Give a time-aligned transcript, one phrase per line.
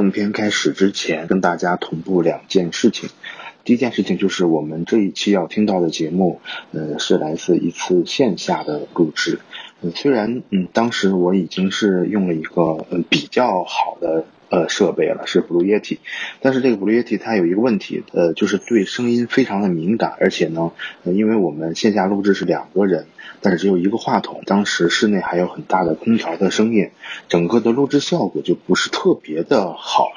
[0.00, 3.10] 正片开始之前，跟大家同步两件事情。
[3.64, 6.40] 第一件事情就是我们这一期要听到的节目，
[6.72, 9.40] 呃，是来自一次线下的录制。
[9.82, 15.98] 呃，虽然嗯，当时我已经是用了一个嗯比较好的呃设备了，是 Blue Yeti，
[16.40, 20.72] 但是这个 Blue Yeti 它有一个问题，呃，就是对声音非常的敏感，而且呢，
[21.04, 23.06] 呃，因为我们线下录制是两个人。
[23.42, 26.90] 但是只有一个话筒，当时室内还有很大的空调的声音，
[27.26, 30.08] 整个的录制效果就不是特别的好，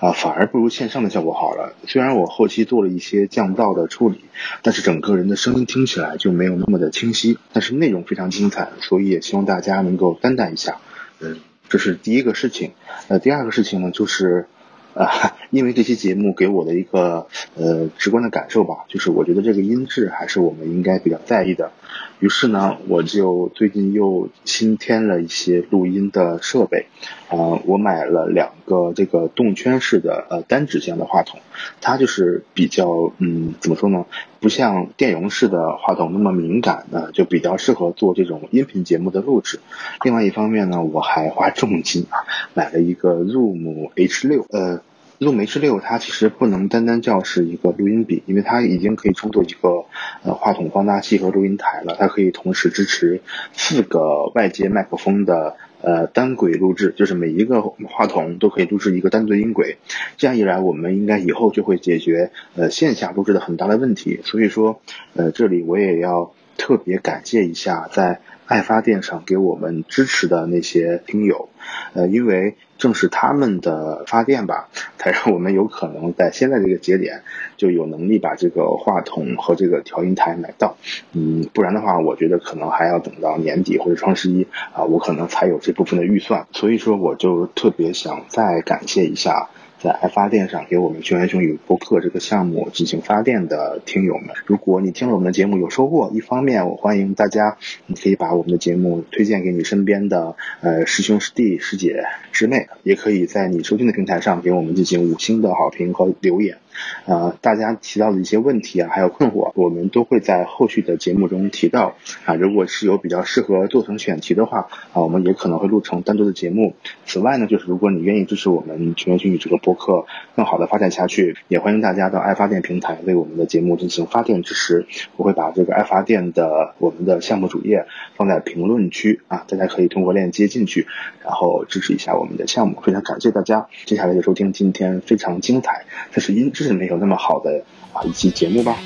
[0.00, 1.76] 啊，反而不如线上的效果好了。
[1.86, 4.22] 虽然我后期做了一些降噪的处理，
[4.62, 10.78] 但是整个人的声音听起来就没有那么的清晰，但是内容非常精彩，所以也希望大家能够担待一下。
[11.20, 11.38] 嗯，
[11.72, 12.72] 这是第一个事情。
[13.08, 14.46] 呃，第二个事情呢，就是。
[14.94, 15.08] 啊，
[15.48, 21.72] 因为这期节目给我的一个呃直观的感受吧，就是我觉得这个音质还是我们应该比较在意的。
[22.20, 26.88] 于是呢，我就最近又新添了一些录音的设备，
[27.30, 31.40] 啊，我买了两个这个动圈式的呃单指向的话筒，
[31.80, 34.04] 它就是比较嗯怎么说呢，
[34.42, 39.60] 不像电容式的话筒那么敏感呢，就比较适合做这种音频节目的录制。
[40.04, 44.82] 另外一方面呢，我还花重金啊买了一个 Zoom H6，呃。
[45.20, 49.84] Zoom H6 它其实不能单单叫是一个录音笔，因为它已经可以称作一个
[50.24, 51.94] 呃话筒放大器和录音台了。
[51.96, 59.76] 它可以同时支持四个外接麦克风的呃单轨录制，就是每一个话筒都可以录制一个单对音轨。
[60.16, 64.20] 这样一来，我们应该以后就会解决呃线下录制的很大的问题。
[64.24, 64.80] 所以说，
[65.14, 68.20] 呃这里我也要特别感谢一下在
[68.52, 71.48] 爱发电上给我们支持的那些听友，
[71.94, 72.56] 呃因为。
[72.78, 77.22] 正是他们的发电吧，才让我们有可能在现在这个节点
[77.56, 80.76] 就有能力把这个话筒和这个调音台买到。
[81.12, 86.48] 嗯，不然的话，我觉得可能还要等到年底或者双十一啊，我可能才有这部分的预算。
[86.50, 89.48] 所以说，我就特别想再感谢一下。
[89.82, 106.58] 在爱发电上给我们“熊言熊语”播客这个项目进行发电的听友们，如果你听了我们的节目有收获，一方面我欢迎大家，你可以把我们的节目推荐给你身边的呃师兄师弟师姐师妹，也可以在你收听的平台上给我们进行五星的好评和留言。
[107.06, 112.34] 呃，大家提到的一些问题啊，还有困惑，我们都会在后续的节目中提到啊。
[112.34, 116.74] 如果是有比较适合做成选题的话啊，我们也可能会录成单独的节目。
[117.04, 124.86] 此外呢，就是如果你愿意支持我们全员英语这个播客更好的发展下去，也欢迎大家到爱发电平台为我们的节目进行发电支持。
[125.16, 130.86] 我会把这个爱发电的我们的项目主页放在评论区啊，大家可以通过链接进去，
[131.22, 132.80] 然后支持一下我们的项目。
[132.80, 136.61] 非常感谢大家，接下来就收听今天非常精彩，这是音质。
[136.62, 137.62] 是没有那么好的
[137.92, 138.78] 啊一期节目吧。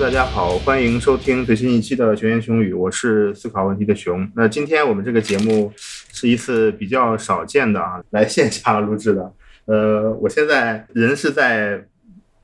[0.00, 4.28] 大家好，欢迎收听最新一期的《熊言熊语》，我是思考问题的熊。
[4.34, 5.72] 那今天我们这个节目。
[6.16, 9.32] 是一次比较少见的啊，来线下录制的。
[9.64, 11.86] 呃，我现在人是在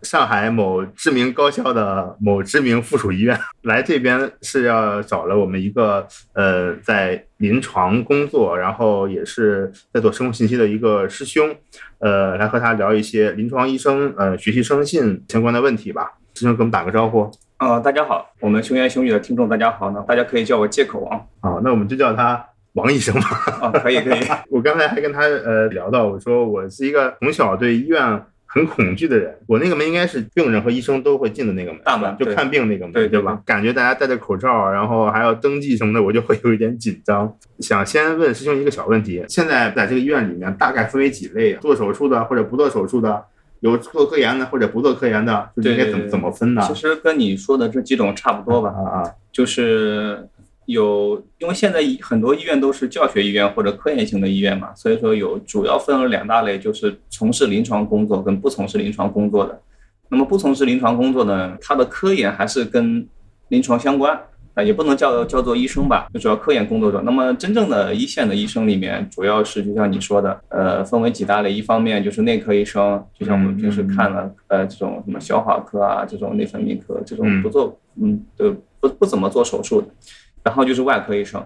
[0.02, 11.54] 上海某知名高校的某知名附属医院， 来这边是要找了我们一个呃在临床工作，然后也是在做生物信息的一个师兄，
[12.00, 16.19] 呃，来和他聊一些临床医生呃学习生信相关的问题吧。
[16.40, 17.30] 师兄，给我们打个招呼。
[17.58, 21.26] 呃，大家好，我们熊言熊语的听众大家好呢，大家可以叫我借口王。
[21.40, 22.42] 好，那我们就叫他。
[22.74, 24.20] 王医生吧，啊，可以可以。
[24.48, 29.36] 我刚才还跟他呃聊到，我说我是一个从小对医院很恐惧的人。
[29.48, 33.42] 我那个门应该是病人和医生都会进的那个门，大门就看病那个门，对对吧？
[33.44, 37.36] 感觉大家戴着口罩，然后还要登记什么的，我就会有一点紧张。
[37.58, 41.54] 想先问师兄一个小问题：现在在这个医院里面，大概分为几类？
[41.54, 43.24] 做手术的或者不做手术的，
[43.60, 46.62] 有做科研的或者不做科研的，就应该怎么怎么分呢？
[46.66, 50.28] 其实跟你说的这几种差不多吧，啊啊，就是。
[50.66, 59.60] 有，因为现在很多医院都是教学医院或者科研型的医院嘛，所以说有主要分了两大类，就是从事临床工作跟不从事临床工作的。
[60.08, 63.04] 那么不从事临床工作呢，他的科研还是跟
[63.48, 64.16] 临床相关
[64.60, 67.00] 啊，也不能叫叫做医生吧，就主要科研工作者。
[67.04, 79.88] 那么真正的一线的医生里面，主要是就像你说的，呃，分为几大类，一方面就是内科医生，就像我们平时看的呃这种什么消化科啊，这种内分泌科这种不做，嗯，都不不怎么做手术的。
[80.42, 81.44] 然后就是外科医生，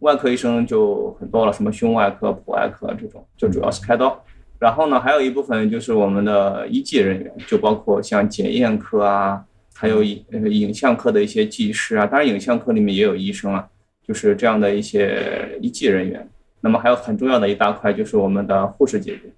[0.00, 4.22] 外科医生就很多了，什么胸外科、普外科这种，就主要是开刀。
[4.58, 9.42] 然后呢，还有一部分就是我们的医技人员，就包括像检验科啊，
[9.82, 12.06] 还有影影像科的一些技师啊。
[12.06, 13.66] 当然，影像科里面也有医生啊，
[14.06, 16.24] 就是这样的一些医技人员。
[16.60, 19.28] 那么还有很重要的一大块就是我们的护士姐姐，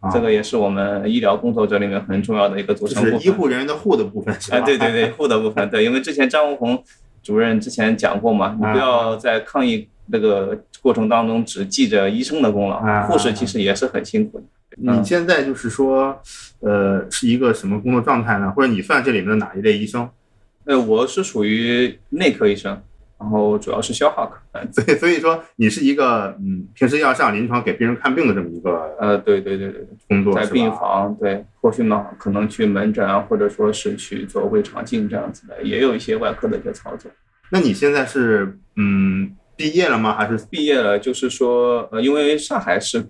[0.00, 3.20] 啊这个也是我们医疗工作者里面很重要的一个组成部分。
[3.20, 4.56] 是医护人员的护的部分是吧？
[4.56, 6.82] 啊，对对对，护的部分，对，因为之前张文宏
[7.22, 14.44] 主任之前讲过嘛，你不要在抗疫那个过程当中只记着医生的功劳啊，护士其实也是很辛苦的。
[14.76, 16.20] 你现在就是说，
[16.60, 18.50] 呃，是一个什么工作状态呢？
[18.52, 20.08] 或者你算这里面的哪一类医生？
[20.64, 22.80] 呃，我是属于内科医生，
[23.18, 24.38] 然后主要是消化科。
[24.52, 37.10] 呃 所以所以说你是一个嗯，平时要上临床给病人看病的这么一个呃，对对对对对，工作，在病房，对，后续呢可能去门诊啊，或者说是去做胃肠镜这样子的，也有一些外科的一些操作。
[37.50, 40.14] 那你现在是嗯毕业了吗？
[40.16, 43.04] 还是毕业了，就是说，呃，因为上海是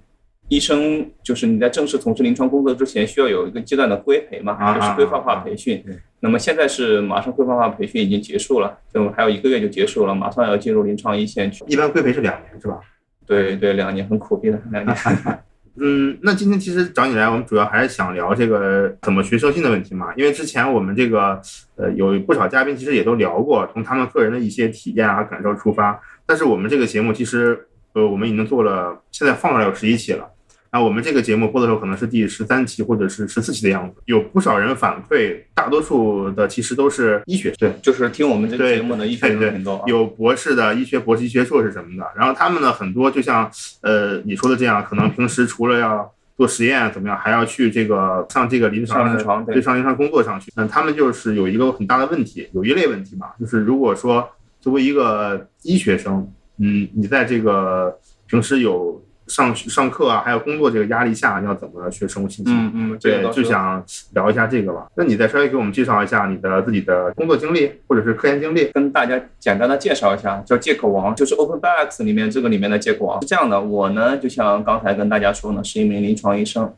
[0.51, 5.83] 医生，就是你在正式从事临床工作之前，需要有一个阶段的规培嘛，啊就是规范化培训。
[6.19, 11.65] 那么现在是马上规范化培训已经结束了，就还有一个月就结束了，马上要进入临床一线去。
[11.69, 12.81] 一般规培是两年是吧？
[13.25, 14.97] 对对，两年很苦逼的两年。
[15.83, 20.13] 嗯，那今天其实找你来，我们主要还是想聊这个怎么学生信的问题嘛。
[20.17, 21.41] 因为之前我们这个
[21.77, 25.99] 呃有不少嘉宾其实也都聊过，从他们个人的一些体验啊感受出发。
[26.27, 30.29] 但是我们这个节目其实呃我们已经做了，现在放出来有十一期了。
[30.73, 37.73] 那我们这个节目播的时候可能是第十三期或者是十四期的样子，有不少人反馈，大多数的其实都是医学对。
[37.83, 39.83] 就是听我们这个节目的医学生很多啊。
[39.87, 42.07] 有博士的医学博士、医学硕士什么的。
[42.17, 43.51] 然后他们呢，很多就像
[43.83, 50.53] 呃你说的这样，可能平时除了要做实验怎么样，还要去这个上这个临床临床对对上临床工作上去。
[50.55, 54.27] 那他们就是有一个很大的问题，有一类问题嘛，就是如果说
[54.61, 62.53] 作为一个医学生，嗯，你在这个平时有上上课啊，还有工作这个压力下，要怎么去生活信息？
[62.53, 63.83] 嗯嗯，这个对，就想
[64.13, 64.87] 聊一下这个吧。
[64.97, 68.67] 那你再稍微给我们介绍一下你的自己的工作经历或者是科研经历。
[68.75, 73.61] 跟大家简单的介绍一下，叫借口王，就是 OpenBioX 里面这个里面的借口王是这样的。
[73.61, 76.71] 我呢，就像刚才跟大家说呢，是一名临床医生。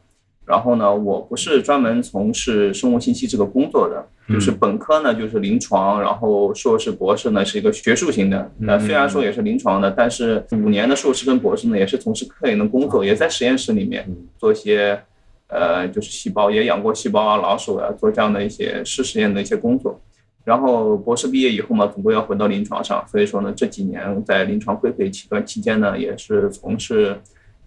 [0.45, 8.51] 然后呢，我不是专门从事生物信息这个工作的，就是本科呢就是临床，然后硕士、博士呢是一个学术型的。
[8.59, 14.05] 那虽然说也是临床的，但是五年的硕士跟博士呢也是从事科研的工作，也在实验室里面
[14.37, 15.01] 做一些，
[15.47, 19.99] 呃，就是细胞也养过细胞啊、老鼠啊，做这样的一些试实验的一些工作。
[20.45, 27.17] 然后博士毕业以后嘛，总归要回到临床上，所以说呢，这几年在临床规培期段期间呢，也是从事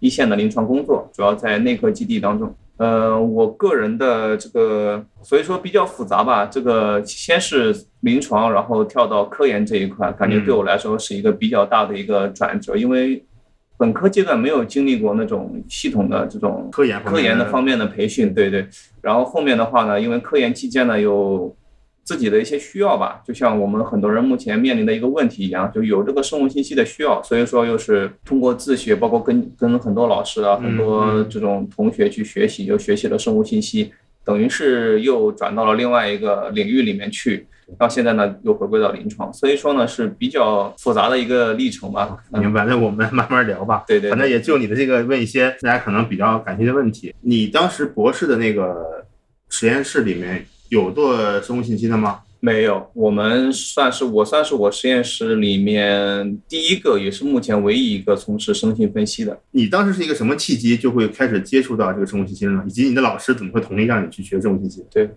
[0.01, 2.53] 一线的临床工作，主要在内科基地当中。
[2.77, 6.45] 呃，我个人的这个，所以说比较复杂吧。
[6.45, 13.23] 这个先是临床，然后跳到科研这一块，感觉对我来说是一个比较大的一个转折，因为
[13.77, 18.67] 本科阶段没有经历过那种系统的这种科研科研的方面的培训，对对。
[19.01, 21.55] 然后后面的话呢，因为科研期间呢有
[22.05, 33.91] 自己的一些需要吧，就像我们很多人目前面临的一个问题一样，就有这个生物信息的需要，所以说又是通过自学，包括跟跟很多老师啊、很多这种同学去学习，又学习了生物信息，
[34.23, 37.47] 等于是又转到了另外一个领域里面去。
[37.79, 42.15] 到现在呢，又回归到临床，所以说呢是比较复杂的一个历程吧。
[42.31, 43.83] 嗯明白，那我们慢慢聊吧。
[43.87, 47.11] 对对对反正也就你的这个问一些大家可能比较感兴趣的问题。
[47.21, 49.03] 你当时博士的那个
[49.49, 52.19] 实验室里面有做生物信息的吗？
[52.41, 59.39] 没有，我们算是我算是我实验室里面第一个，也是目前唯一一个从事生性分析的。
[59.49, 62.63] 你当时是一个什么契机就会开始接触到这个生物信息呢？
[62.67, 64.85] 以及你的老师怎么会同意让你去学生物信息？
[64.91, 65.09] 对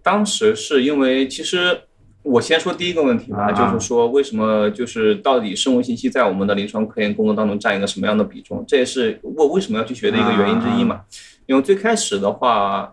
[0.00, 1.76] 当时是因为其实
[2.22, 8.64] 我先说第一个问题吧，啊就是说为什么就是到底生物信息在我们的临床科研工作当中占一个什么样的比重？
[8.68, 11.00] 这也是我为什么要去学的一个原因之一嘛。
[11.46, 12.92] 因为最开始的话，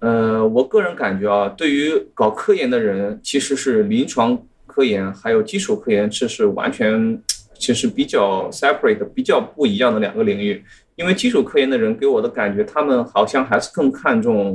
[0.00, 7.18] 呃，我个人感觉啊，对于搞科研的人，其实是临床科研还有基础科研，这是完全
[7.54, 10.62] 其实比较 separate、比较不一样的两个领域。
[10.96, 14.54] 因为基础科研的人给我的感觉，他们好像还是更看重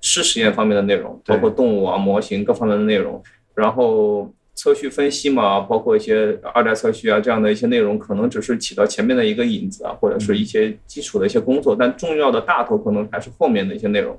[0.00, 3.22] 湿实验方面的内容，包括动物啊、模型各方面的内容，
[3.54, 14.18] 然后测序分析嘛，包括一些二代测序啊这样的一些内容，可能只是起到前面的一个引子啊，或者是一些基础的一些工作，但重要的大头可能还是后面的一些内容。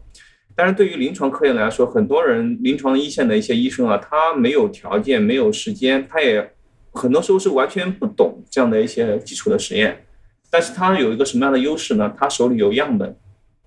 [0.55, 6.51] 但是对于临床科研来说，很多人临床一线的一些医生啊，他没有条件、没有时间，他也
[6.91, 10.03] 很多时候是完全不懂这样的一些基础的实验。
[10.49, 12.13] 但是他有一个什么样的优势呢？
[12.17, 13.15] 他手里有样本，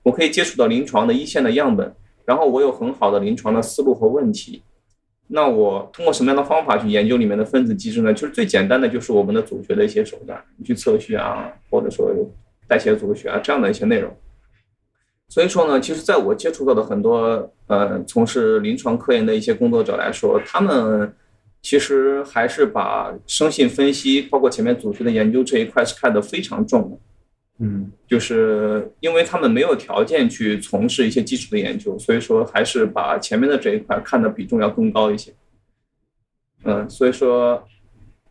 [0.02, 1.94] 我可以接触到临床的一线的样本，
[2.26, 4.62] 然后我有很好的临床的思路和问题。
[5.28, 8.12] 那我通过什么样的方法去研究里面的分子机制呢？
[8.12, 12.12] 就是最简单的，就是我们的组学的一些手段，去测序啊，或者说
[12.68, 14.14] 代谢组学啊这样的一些内容。
[15.28, 21.12] 所以说呢，其实在我接触到的很多呃从事临床科研的一些工作者来说，他们
[21.60, 26.98] 其实还是把生性分析，包括前面组织的研究这一块是看得非常重的。
[27.60, 35.32] 嗯就是因为他们没有条件去从事一些基础的研究，所以说还是把前面的这一块看的比重要更高一些。
[36.64, 37.62] 嗯，所以说，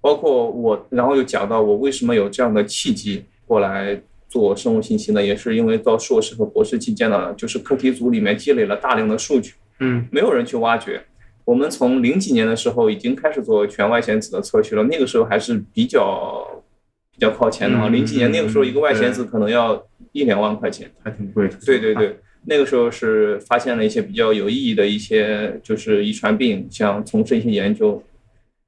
[0.01, 4.01] 包括我，然后又讲到我为什么有这样的契机过来
[4.33, 5.23] 做生物信息呢？
[5.23, 10.99] 也是因为到硕士和博士期间呢，就是课题组里面积累了大量的数据，嗯没有人去挖掘。
[11.45, 16.63] 我们从零几年的时候已经开始做全外显子的测序了，那个时候还是比较
[17.11, 17.87] 比较靠前的啊。
[17.87, 20.89] 嗯零几年那个时候一个外显子可能要一两万块钱。
[21.03, 21.55] 还挺贵的。
[21.63, 28.01] 对对对，那个时候是发现了一些比较有意义的一些就是遗传病，想从事一些研究。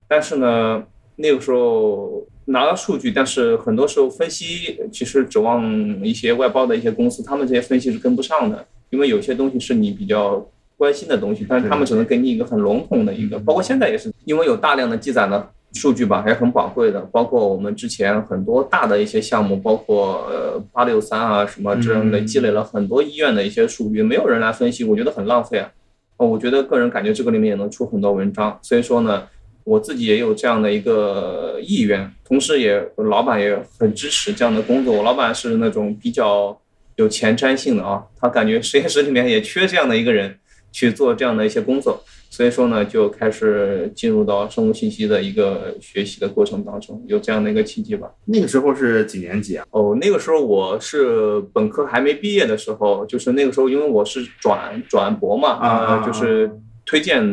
[0.07, 0.84] 但是呢，
[1.15, 5.64] 那个时候拿到数据，但是很多时候分析其实指望
[6.04, 10.46] 一些外包的一些公司，他们这些分析是跟不上的，因为有些东西是你比较
[10.78, 25.72] 关心的东西，但是他们只能给你一个很笼统的一个，包括现在也是，因为有大量的积攒的数据吧，还是很宝贵的，包括我们之前很多大的一些项目，包括呃八六三啊什么这样的，嗯积累了很多医院的一些数据，没有人来分析，我觉得很浪费啊。
[26.18, 29.24] 哦，我觉得个人感觉这个里面也能出很多文章，所以说呢，
[29.65, 34.93] 我自己也有这样的一个意愿，同时也老板也很支持这样的工作。
[34.93, 36.57] 我老板是那种比较
[36.95, 40.38] 有前瞻性的啊，他感觉实验室里面也缺这样的一个人
[40.72, 48.07] 去做这样的一些工作，所以说呢，就开始进入到生物信息的一个学习的过程当中，有这样的一个契机吧。
[48.25, 49.65] 那个时候是几年级啊？
[49.72, 56.51] 哦，那个时候我是本科还没毕业的时候，就是那个时候，因为我是转转博嘛，啊就是
[56.86, 57.24] 推荐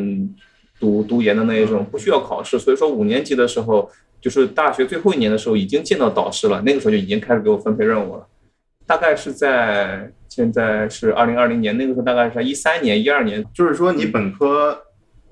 [0.82, 3.88] 读读研的那一种，不需要考试，所以说五年级的时候，
[4.20, 8.26] 就是大学最后一年的时候，已经见到导师了，那个时候就已经开始给我分配任务了，
[8.84, 14.76] 大概是在现在是二零二零年，那个时候大概是在一三年、一二年，就是说你本科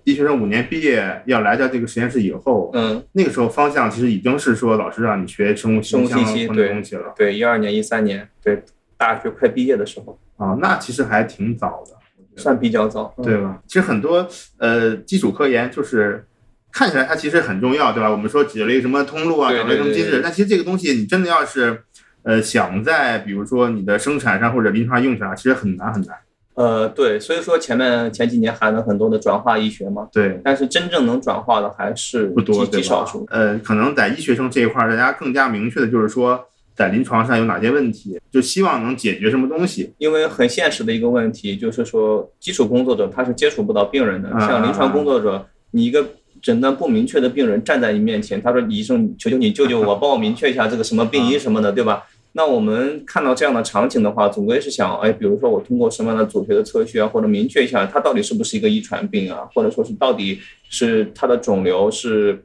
[0.05, 7.13] 医学生五年毕业要来到这个实验室以后，嗯，那个时候方向其实已经是说老师让你学生物生物信息对东西了。
[7.17, 8.63] 对，一二年、一三年，对，
[8.97, 11.97] 大学快毕业的时候，啊，那其实还挺早的，
[12.37, 13.61] 算比较早，嗯对吧？
[13.67, 14.27] 其实很多
[14.59, 16.25] 呃基础科研就是。
[16.73, 18.09] 看起来它其实很重要，对吧？
[18.09, 21.83] 我们说解了一个什么通路啊，对找了一个什么机制，但其实这个东西你真的要是，
[22.23, 26.17] 呃，想在比如说你的生产上或者临床用上，其实很难很难。
[26.55, 33.27] 呃，对，所以说前面前几年喊了很多的转化医学嘛，对，但是真正能转化的还是不多，极极少数。？
[33.31, 36.41] 呃，可能在医学生这一块儿，大家更加明确的就是说，
[36.81, 39.93] 在临床上有哪些问题，就希望能解决什么东西。
[39.99, 46.03] 因为很现实的一个问题就是说，基础工作者他是接触不到病人的，啊像临床工作者，你一个
[46.41, 60.39] 诊断不明确的病人站在你面前，他说：“医生，求求你救救我， 帮我明确一下这个什么病因什么的，对吧？”那我们看到这样的场景的话，总归是想，哎，比如说我通过什么样的组学的测序啊，或者明确一下他到底是不是一个遗传病啊，或者说是到底
[60.71, 62.43] 是他的肿瘤是，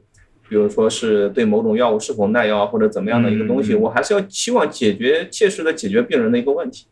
[0.48, 6.86] 比如说是对某种药物是否耐药啊，或者怎么样的一个东西，我还是要期望解决切实的解决病人的一个问题。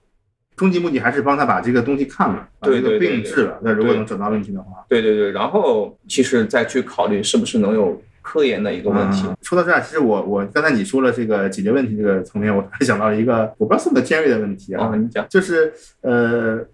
[0.56, 3.58] 终极目的还是帮他把这个东西看了，把这个病治了。
[3.62, 9.26] 那如果能找到问题的话，对对对，然后其实再去考虑是不是能有科研的一个问题。
[9.26, 16.64] 啊说到这儿，其实我我刚才你说了这个解决问题这个层面，我突然想到了一个我不知道算不算尖锐的问题啊，啊，你讲，就是呃，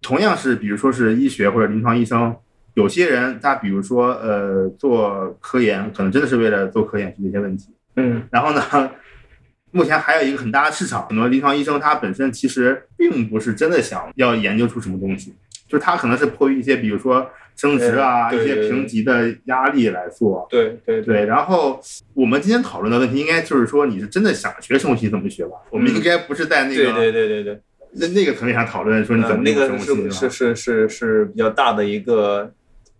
[0.00, 2.34] 同样是比如说是医学或者临床医生，
[2.74, 7.68] 有些人他比如说呃做科研，可能真的是为了做科研去解决问题。
[7.96, 8.90] 嗯，然后呢，
[9.70, 15.34] 目前还有一个很大的市场，很多临床医生他本身其实并不是真的想要研究出什么东西，
[15.68, 20.46] 就是他可能是迫于一些比如说升职啊、一些评级的压力来做。
[20.48, 21.78] 对对对，然后
[22.14, 25.56] 我们今天讨论的问题，应该就是说你是真的想学生物信息怎么学吧？
[25.70, 27.60] 我们应该不是在那个对对对对对，
[27.92, 29.78] 那那个层面上讨论说你怎么那个
[30.10, 32.50] 是是是是比较大的一个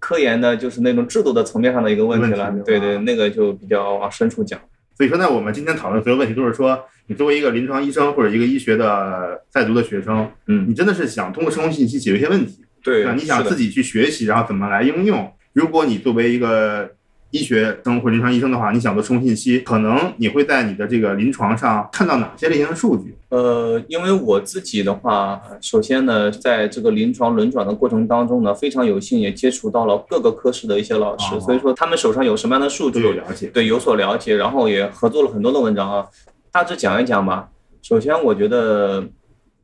[0.03, 2.61] 科研的，就是那种制度的层面上的一个问题了题。
[2.67, 4.59] 对对，啊那个就比较往深处讲。
[4.97, 15.33] 所以说呢，我们今天讨论所有问题都是说，你作为一个临床医生或者一个医学的在读的学生，嗯，你真的是想通过生物信息解决一些问题，对？，你想自己去学习，然后怎么来应用。
[15.53, 16.91] 如果你作为一个
[17.33, 23.15] 医学生或临床医生的话，你想做生物信息，可能你会在你的这个临床上看到哪些类型的数据？
[23.31, 33.47] 呃，因为我自己的话，首先呢，在这个临床轮转的过程当中呢，非常有幸也接触到了各个科室的一些老师，哦所以说他们手上有什么样的数都据，有了解。
[33.47, 36.07] 对有所了解，然后也合作了很多的文章啊，
[36.51, 37.49] 大致讲一讲吧。
[37.81, 39.03] 首先，我觉得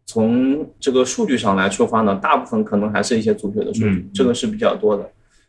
[0.06, 5.06] 从这个数据上来出发呢，大部分可能还是一些组学的数据，嗯这个是比较多的。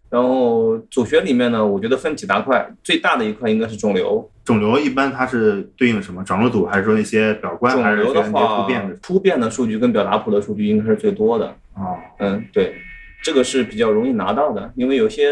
[0.10, 4.28] 然后组学里面呢，我觉得分几大块，最大的一块应该是肿瘤。
[4.44, 6.24] 肿瘤一般它是对应什么？
[6.24, 11.46] 长肉组还是说一些表观，还是肿瘤的话突变的？，突变的数据跟表达谱的数据应该是最多的。
[11.76, 12.74] 哦，嗯，对，
[13.22, 15.32] 这个是比较容易拿到的，因为有些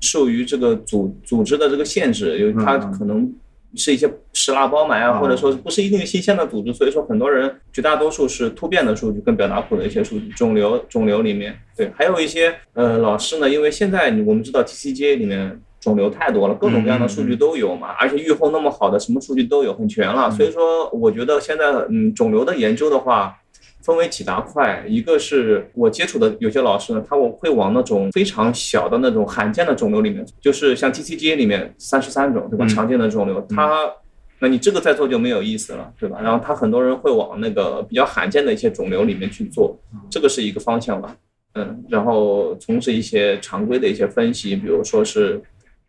[0.00, 3.32] 受于这个组组织的这个限制，有它可能
[3.76, 15.60] 是一些石蜡包埋啊，或者说不是一定新鲜的组织，所以说很多人绝大多数是突变的数据跟表达谱的一些数据，肿瘤肿瘤里面对，还有一些呃老师呢，因为现在我们知道 TCGA 里面。
[15.82, 20.30] 肿瘤太多了，各种各样的数据都有嘛，而且预后那么好的，什么数据都有，很全了。
[20.30, 23.36] 所以说，我觉得现在嗯，肿瘤的研究的话，
[23.82, 32.66] 分为几大块，一个是我接触的有些老师呢，他我会往那种非常小的那种罕见的肿瘤里面，就是像 TCGA 里面三十三种对吧？
[32.66, 33.90] 常见的肿瘤，他
[34.38, 36.18] 那你这个再做就没有意思了，对吧？
[36.22, 39.78] 然后他很多人会往那个比较罕见的一些肿瘤里面去做，
[40.10, 41.16] 这个是一个方向吧。
[41.54, 45.40] 嗯，然后从事一些常规的一些分析，比如说是。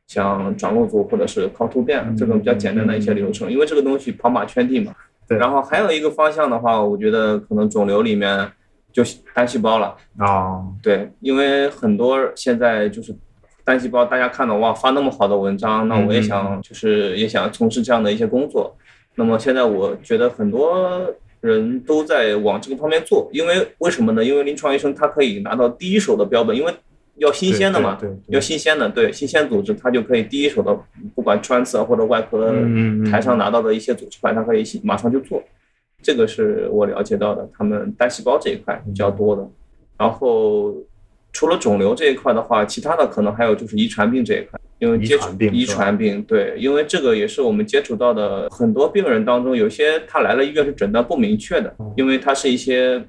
[0.05, 4.93] 像转录组或者是靠突变这种比较简单的一些流程，因为这个东西跑马圈地嘛。
[5.27, 5.37] 对。
[5.37, 8.51] 然后还有一个方向的话，我觉得可能肿瘤里面
[8.91, 9.03] 就
[9.33, 9.95] 单细胞了。
[10.17, 10.63] 啊。
[10.81, 13.15] 对，因为很多现在就是
[13.63, 18.75] 单细胞，大家看到哇发那么好的文章，那我也想就是也想从事这样的一些工作。
[19.15, 24.23] 那么现在我觉得很多人都在往这个方面做，因为为什么呢？
[24.23, 26.73] 因为临床医生他可以拿到第一手的标本，因为。
[27.17, 30.75] 要新鲜的嘛，要新鲜的，对新鲜组织，它就可以第一手的，
[31.13, 32.51] 不管穿刺或者外科
[33.09, 35.41] 台上拿到的一些组织块，它可以马上就做。
[36.01, 39.47] 这个是我了解到的，他们单细胞这一块比较多的。
[39.97, 40.73] 然后
[41.31, 53.05] 除了肿瘤这一块的话，其他的可能还有就是遗传病这一块，因为接触遗传病，对，因为这个也是我们接触到的很多病人当中，有些他来了医院是诊断不明确的，因为他是一些。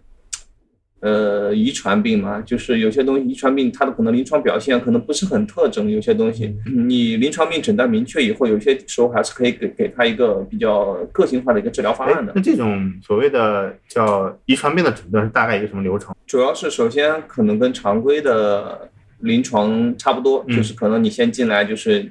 [1.05, 5.91] 呃，遗传病嘛，就是有些东西遗传病，它的可能临床表现可能不是很特征。
[5.91, 6.57] 有些东西，
[6.87, 12.33] 你临床病诊断明确以后，有些时候还是可以给给他一个比较个性化的一个治疗方案的。
[12.35, 16.17] 那这种所谓的叫遗传病的诊断是大概一个什么流程？
[16.27, 22.11] 主要是首先可能跟常规的临床差不多，就是可能你先进来就是，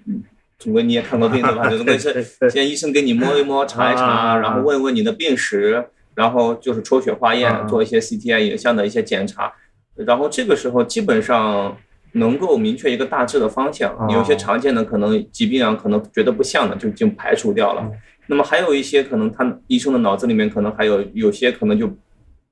[0.60, 1.68] 总归你也看过病 对吧？
[1.68, 5.84] 这个是先医生给你摸一摸、查一查，然后问问你的病史。
[6.16, 9.54] 然后就是抽血化验，做一些 CTI 影像的一些检查，
[9.96, 11.76] 然后这个时候基本上
[12.14, 13.96] 能够明确一个大致的方向。
[14.10, 17.92] 有些常见的可能疾病啊，可能觉得不像的就已经排除掉了。
[18.28, 21.92] 那么还有一些可能他医生的脑子里面可能还有有些可能就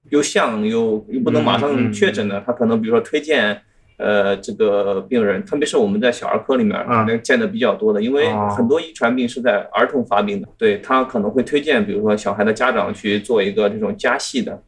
[0.09, 3.61] 又像又又不能马上确诊的，他可能比如说推荐。
[4.01, 14.59] 呃，这个病人，特别是我们在小儿科里面可能见的比较多的，因为很多遗传病是在儿童发病的，对他可能会推荐，比如说小孩的家长去做一个这种加系的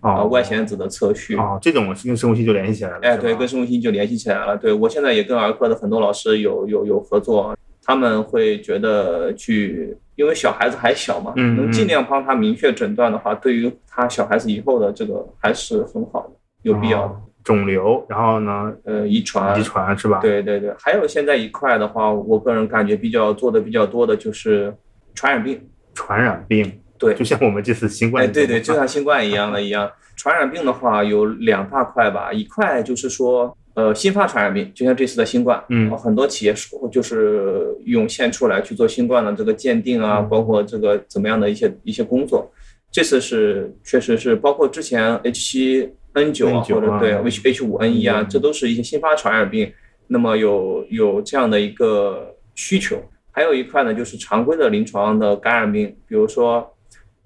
[0.00, 4.56] 啊外显子的测序啊，这种跟生物系就联系起来了，哎，对，跟生物系就联系起来了。
[4.56, 17.14] 对我现在也跟儿科的很多老师有有有合作，他们会觉得去，因为小孩子还小嘛，能尽量帮他明确诊断的话，对于他小孩子以后的这个还是很好的，有必要的。
[17.44, 18.72] 肿瘤，然后呢？
[18.84, 20.20] 呃，遗传，遗传是吧？
[20.20, 24.72] 对对对，还有现在一块的话，我个人感觉比较做的比较多的就是
[25.14, 25.60] 传染病。
[25.94, 29.90] 传染病，对，就像我们这次新冠，哎，对对，就像新冠一样的一样。
[30.16, 36.54] 传染病的话有两大块吧，一块就是说，呃，新发传染病，就像这次的新冠，嗯，很多企业
[36.92, 42.48] 就是涌现出来去做新冠的这个鉴定啊，包括这个怎么样的一些一些工作。
[42.92, 45.92] 这次是确实是包括之前 H 七。
[46.14, 49.72] N 九啊，或者对 H H 五 N 一啊，这都是一些新发传染病。
[50.08, 56.68] 那么有有这样的一个需求，还有一块呢，就是常规的临床的感染病，比如说。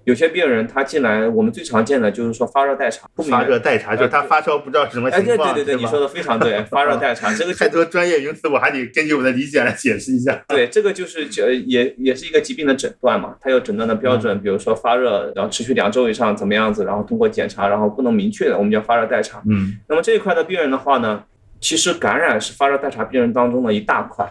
[0.07, 3.09] 有些病人他进来，我们最常见的就是说发热待查。
[3.29, 5.51] 发热待查就是他发烧不知道什么情况。
[5.51, 10.45] 哎，对对对对，你说的非常对， 发热待查这个 太多专业名词，我还得根据我的理解来解释一下。
[10.47, 19.43] 对，这个就是呃也也是一个疾病的诊断嘛，它有诊断的标准，比如说发热，然后持续两周以上怎么样子，然后通过检查，然后不能明确的，我们叫发热待查。
[19.49, 19.77] 嗯。
[19.89, 21.25] 那么这一块的病人的话呢，
[21.61, 24.25] 其实感染是发热待查病人当中的一大块。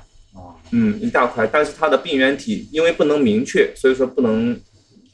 [0.71, 4.59] 嗯，一大块，但是它的病原体因为不能明确，所以说不能，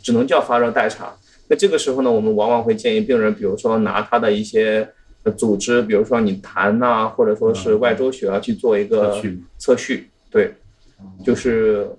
[0.02, 1.14] 只能叫发热待查。
[1.48, 4.88] 那这个时候呢，我们往往会建议病人，比如说拿他的一些
[5.36, 9.22] 组织，比如说你痰呐，或者说是外周血啊，去做一个
[9.58, 10.54] 测序，对，
[11.26, 11.90] 就是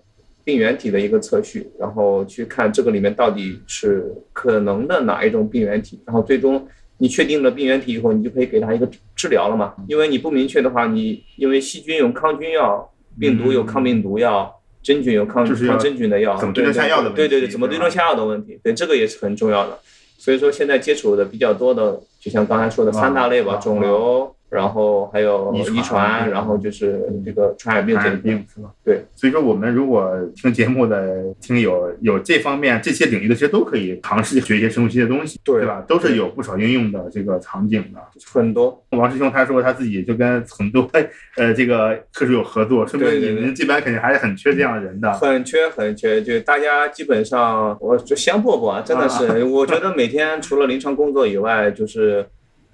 [0.43, 9.75] 病原体的一个测序，然后去看这个里面到底是可能的哪一种病原体，然后最终你确定了病原体以后，你就可以给他一个治疗了嘛。
[9.87, 14.51] 因为你不明确的话，你因为细菌有抗菌药，病毒有抗病毒药。
[14.83, 17.11] 真菌有抗抗真菌的药，怎么对症下药的？
[17.11, 18.59] 对对对，怎么对症下药的问题？
[18.63, 19.79] 对，这个也是很重要的。
[20.19, 28.71] 所以说现在接触的比较多的，就像刚才说的三大类吧：肿瘤、然后还有遗传然后就是这个传染病传这一病是吧？
[28.85, 35.83] 对，所以说我们如果听节目的听友有这方面这些领域的，其实都可以尝试学一些生物系的东西，对对吧？
[35.89, 37.99] 都是有不少应用的这个场景的。
[38.31, 38.85] 很多。
[38.91, 40.87] 王师兄他说他自己就跟很多
[41.39, 45.11] 呃这个科室有合作，说明你们这边肯定还是很缺这样的人的。
[45.15, 52.27] 很缺很缺，就大家基本上，我就香饽饽啊，真的是，我觉得每天除了临床工作以外，就是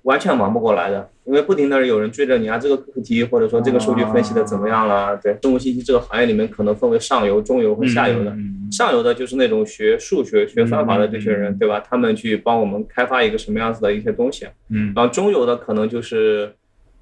[0.09, 5.14] 完全忙不过来的，因为不停的有人追着你啊，这个课题或者说这个数据分析的怎么样了？
[5.23, 8.31] 对，生物信息这个行业里面可能分为上游、中游和下游的。
[8.31, 11.83] 嗯上游的就是那种学数学、学算法的这些人，对吧？
[11.88, 14.47] 他们去帮我们开发一个什么样子的一些东西。
[14.68, 16.53] 嗯然后中游的可能就是，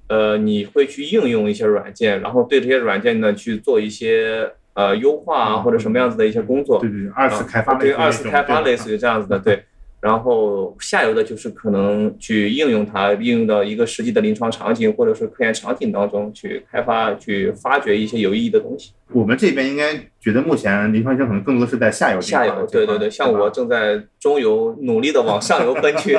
[0.07, 6.79] 呃，你会去应用一些软件，然后对这些软件呢去做一些呃优化啊嗯或者什么样子的一些工作。
[6.79, 9.63] 对对对，二次开发啊对二次开发类似于这样子的，对。
[9.99, 18.91] 然后下游的就是可能去应用它，应用到一个实际的临床场景或者是科研场景当中去开发、去发掘一些有意义的东西。
[19.11, 26.17] 我们这边应该觉得目前临床医生可能更多的是在下游下游，对对对，像我正在中游努力的往上游奔去。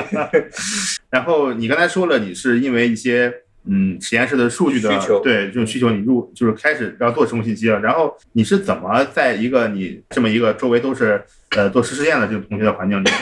[1.09, 3.33] 然后你刚才说了，你是因为一些
[3.65, 7.79] 嗯实验室的数据的需求对这种需求，你入就是开始要做生物信息了。
[7.79, 11.23] 然后你是怎么在一个你这么一个周围都是
[11.55, 13.13] 呃做实实验的这种同学的环境里面，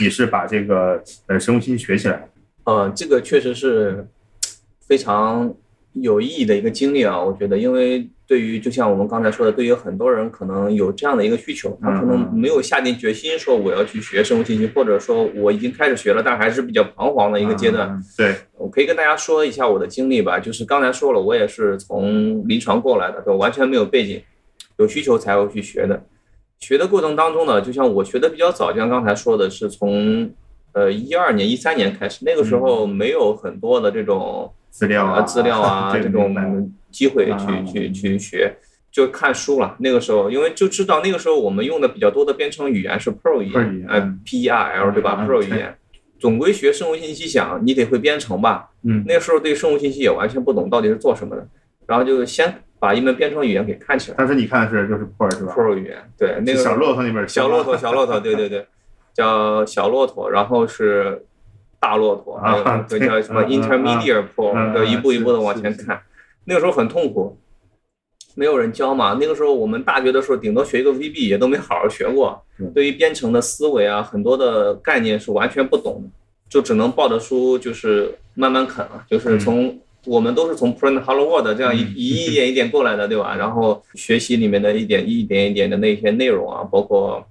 [0.00, 2.28] 你是把这个呃生物信息学起来？
[2.64, 4.06] 呃，这个确实是
[4.86, 5.52] 非常
[5.94, 17.88] 有意义的一个经历啊，我觉得，因为对于就像我们刚才说的，对于很多人可能有这样的一个需求，他可能没有下定决心说我要去学生物信息，或者说我已经开始学了，但还是比较彷徨的一个阶段。
[17.88, 24.22] 嗯对，我可以跟大家说一下我的经历吧，就是刚才说了，我也是从临床过来的，对，完全没有背景，
[24.76, 26.00] 有需求才会去学的。
[26.60, 30.30] 学的过程当中呢，就像我学的比较早，就像刚才说的，是从
[30.72, 38.54] 呃一二年、一三年开始，那个时候没有很多的这种资料啊呃资料啊 这种机会去啊去去学，
[38.92, 39.74] 就看书了。
[39.78, 45.74] 那个时候，因为就知道那个时候我们用的比较多的编程语言是 Pro 语 Perl 语言言，呃 P E R L 对吧嗯？Pro 语言，
[46.18, 48.68] 总归学生物信息想你得会编程吧？
[48.82, 51.48] 嗯那个时候对生物信息也完全不懂到底是做什么的，
[51.86, 58.66] 然后就先把一门编程语言给看起来当时你看的是就是 Pro 是吧？，Pro 语言，对，那个小骆驼那本书小骆驼，小骆驼，对对对，
[59.12, 61.26] 叫小骆驼，然后是
[61.78, 62.40] 大骆驼，
[62.88, 66.00] 叫什么 Intermediate 嗯 Pro，嗯对，一步一步的是是往前看。
[66.44, 67.38] 那个时候很痛苦，
[68.34, 69.18] 没有人教嘛。
[69.20, 72.72] 那个时候我们大学的时候，顶多学一个 VB，也都没好好学过嗯。
[72.72, 76.08] 对于编程的思维啊，很多的概念是完全不懂的，
[76.48, 79.78] 就只能抱着书就是慢慢啃了，就是从。
[80.06, 83.34] 我们都是从 Print Hello World 这样一嗯一一点一点过来的，对吧？
[83.38, 87.24] 然后学习里面的一点一点一点的那些内容啊，包括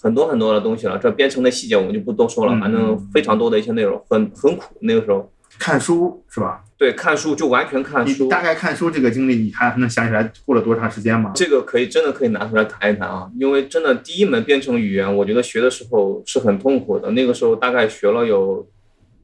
[0.00, 0.98] 很多很多的东西了。
[0.98, 4.74] 这编程的细节我们就不多说了，嗯反正非常多的一些内容，很很苦。
[4.80, 6.62] 那个时候，看书是吧？
[6.78, 8.28] 对，看书就完全看书你。
[8.28, 11.32] 大概看书这个经历，你还能想起来过了多长时间吗？
[11.34, 17.10] 这个可以真的可以拿出来谈一谈啊，因为真的第一门编程语言，我觉得学的时候是很痛苦的。
[17.12, 18.66] 那个时候大概学了有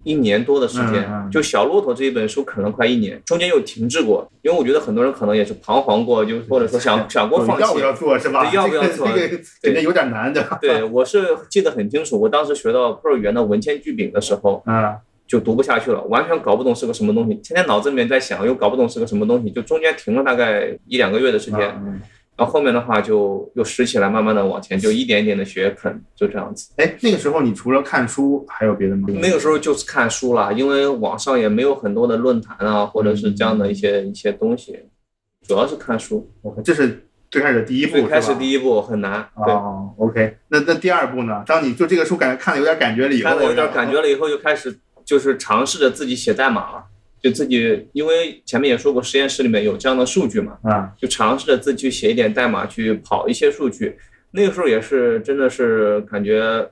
[0.05, 7.63] 一年多的时间，就小骆驼这一本书可能快一年，中间又停滞过，因为我觉得很多人可能也是彷徨过，就或者说想想过放弃。
[7.63, 8.45] 要不要做是吧？
[8.45, 10.59] 对要不要做这个这个感觉有点难，的？
[10.61, 22.01] 对，我是记得很清楚，我当时学到 Pro 语言的文签句柄的时候，嗯，就读不下去了，完全搞不懂是个什么东西，天天脑子里面在想，又搞不懂是个什么东西，就中间停了大概一两个月的时间，嗯
[22.37, 26.73] 然后后面的话就又拾起来，慢慢的往前，就一点一点的学啃，就这样子。
[26.77, 29.07] 哎，那个时候你除了看书还有别的吗？
[29.21, 34.79] 那个时候就是看书啦，因为网上也没有很多的论坛啊，或者是这样的一些一些东西，
[35.47, 36.31] 主要是看书。
[36.43, 41.43] OK，这是最开始第一步，最开始第一步很难，对，哦，OK，那那第二步呢？
[41.47, 46.85] 当你就这个书感觉看的有点感觉了以后，看了有点感觉了以后，就开始就是尝试着自己写代码了，
[47.23, 53.97] 就自己因为前面也说过，实验室里面有这样的数据嘛，啊，就尝试着自己去写一点代码，去跑一些数据。
[54.33, 56.67] 那个时候也是真的是感觉，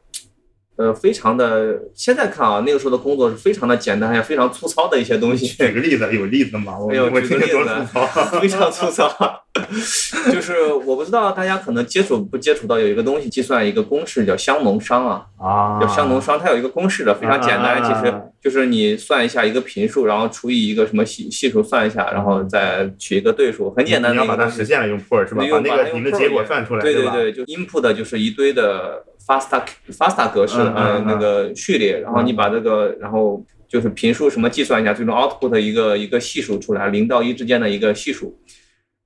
[0.81, 1.79] 呃，非常的。
[1.95, 5.47] 现在看啊，那个时候的工作是非常的简单，也非常粗糙的一些东西。
[5.53, 6.79] 举个例子，有例子吗？
[6.79, 9.11] 我哎呦，我听着多举个例子非常粗糙。
[10.33, 24.59] 就是我不知道大家可能接触不接触到有一个东西，计算一个公式叫香农商啊，啊，叫香农商，它有一个公式的，非常简单，啊其实就是你算一下一个频数，然后除以一个什么系系数算一下，然后再取一个对数，很简单你要把它的一个东西。
[24.61, 25.43] 实现了用 for 是吧？
[25.43, 26.95] 把用那个你们的结果算出来，对？
[26.95, 38.37] 对对，就 input 就是一堆的 FASTA FASTA 格式，呃嗯，那个序列，然后你把这个，然后就是频数什么计算一下，最终 output 一个一个系数出来，零到一之间的一个系数。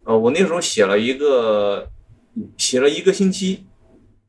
[0.07, 1.89] 呃，我那时候写了一个，
[2.57, 3.67] 写了一个星期，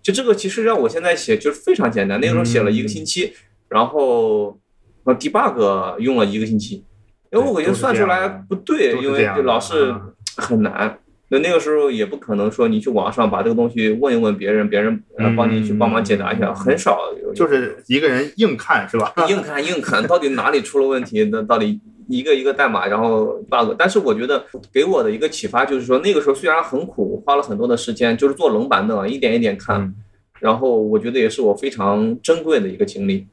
[0.02, 3.34] 就这个其实让我现在写就是非常简单，那个时候写了一个星期，
[3.70, 4.60] 然后
[5.06, 6.84] 呃 debug 用了一个星期。
[7.32, 9.94] 因为我感觉算出来不对，因为老是
[10.38, 11.00] 很难。
[11.30, 15.04] 那那个时候也不可能说你去网上把这个东西问一问别人，别人
[15.36, 17.00] 帮你去帮忙解答一下，很少。
[17.34, 19.12] 就是一个人硬看是吧？
[19.28, 21.28] 硬看硬看，到底哪里出了问题？
[21.32, 23.74] 那到底一个一个代码，然后 bug。
[23.78, 29.94] 但是我觉得给我的一个启发就是说，那个时候虽然很苦，花了很多的时间，就是坐冷板凳，一点一点看。
[30.40, 33.26] 然后我觉得也是我非常珍贵的一个经历，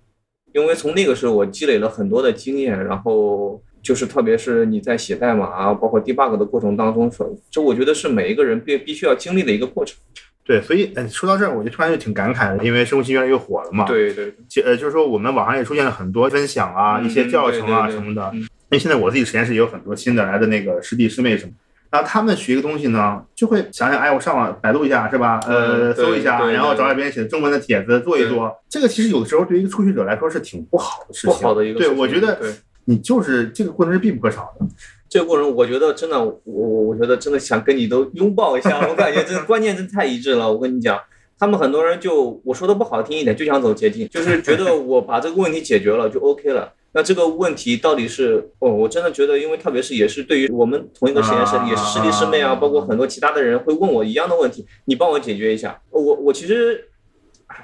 [0.54, 9.96] 因为从那个时候我积累了很多的经验，然后就是特别是你在写代码啊，包括 debug 的过程当中，所这我觉得是每一个人必必须要经历的一个过程。
[10.44, 13.84] 对，所以嗯，说到这儿，我就突然就挺感慨的，因为生物信息越来越火了嘛。
[13.84, 14.34] 对对。
[14.64, 18.30] 呃，就是说我们网上也出现了很多分享啊，一些教程啊什么的。
[18.34, 21.52] 因为现在我自己实验室也有很多新的来的那个师弟师妹什么。
[21.90, 25.38] 然后他们学一个东西呢，就会想想，哎，我上网百度一下，是吧？
[25.46, 28.50] 呃，搜一下，然后找点别人写的中文的帖子做一做。
[28.68, 31.30] 这个其实有的时候对于一个初学者来说是挺不好的事情。
[31.30, 31.78] 不好的一个。
[31.78, 32.40] 对，我觉得
[32.84, 34.66] 你就是这个过程是必不可少的。
[35.08, 38.88] 这个过程，我觉得真的，我我我觉得真的想跟你都拥抱一下。
[38.88, 40.50] 我感觉这个 观念真太一致了。
[40.50, 40.98] 我跟你讲，
[41.38, 46.72] 他们很多人就我说的不好听一点，就想走捷径，就是觉得我把这个问题解决了就 OK 了。
[46.94, 55.80] 那这个问题到底是哦，我真的觉得，因为特别是也是对于我们同一个实验室，也是师弟师妹啊，包括很多其他的人会问我一样的问题，你帮我解决一下。
[55.90, 56.88] 我我其实，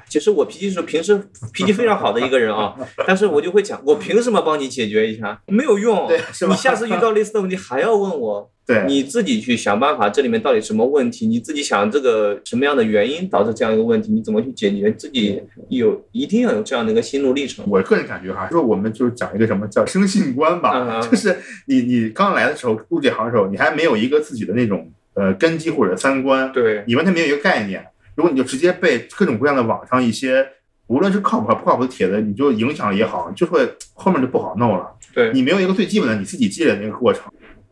[0.08, 1.20] 其实我脾气是平时
[1.52, 2.74] 脾气非常好的一个人啊，
[3.06, 5.40] 但是我就会讲，我凭什么帮你解决一下？
[5.46, 6.08] 没有用，
[6.48, 8.50] 你下次遇到类似的问题还要问我。
[8.68, 11.26] 对，你自己去想办法，这里面到底什么问题？
[11.26, 14.12] 你自己想这个什么样的原因导致这样一个问题？
[14.12, 14.92] 你怎么去解决？
[14.92, 17.64] 自己有一定要有这样的一个心路历程。
[17.66, 21.34] 我个人感觉哈，说我们就是讲一个什么叫生性观吧，就是
[21.66, 27.86] 你你刚来的时候入这行的时候，你还没有一个自己的那种呃根基或者三观，对你完全没有一个概念。
[28.18, 30.44] 如果你就直接被各种各样的网上一些
[30.88, 34.90] 无论是靠谱还不靠谱的帖子，你就影响也好，就会后面就不好弄了。
[35.14, 37.22] 对你没有一个最基本的你自己积累的那个过程。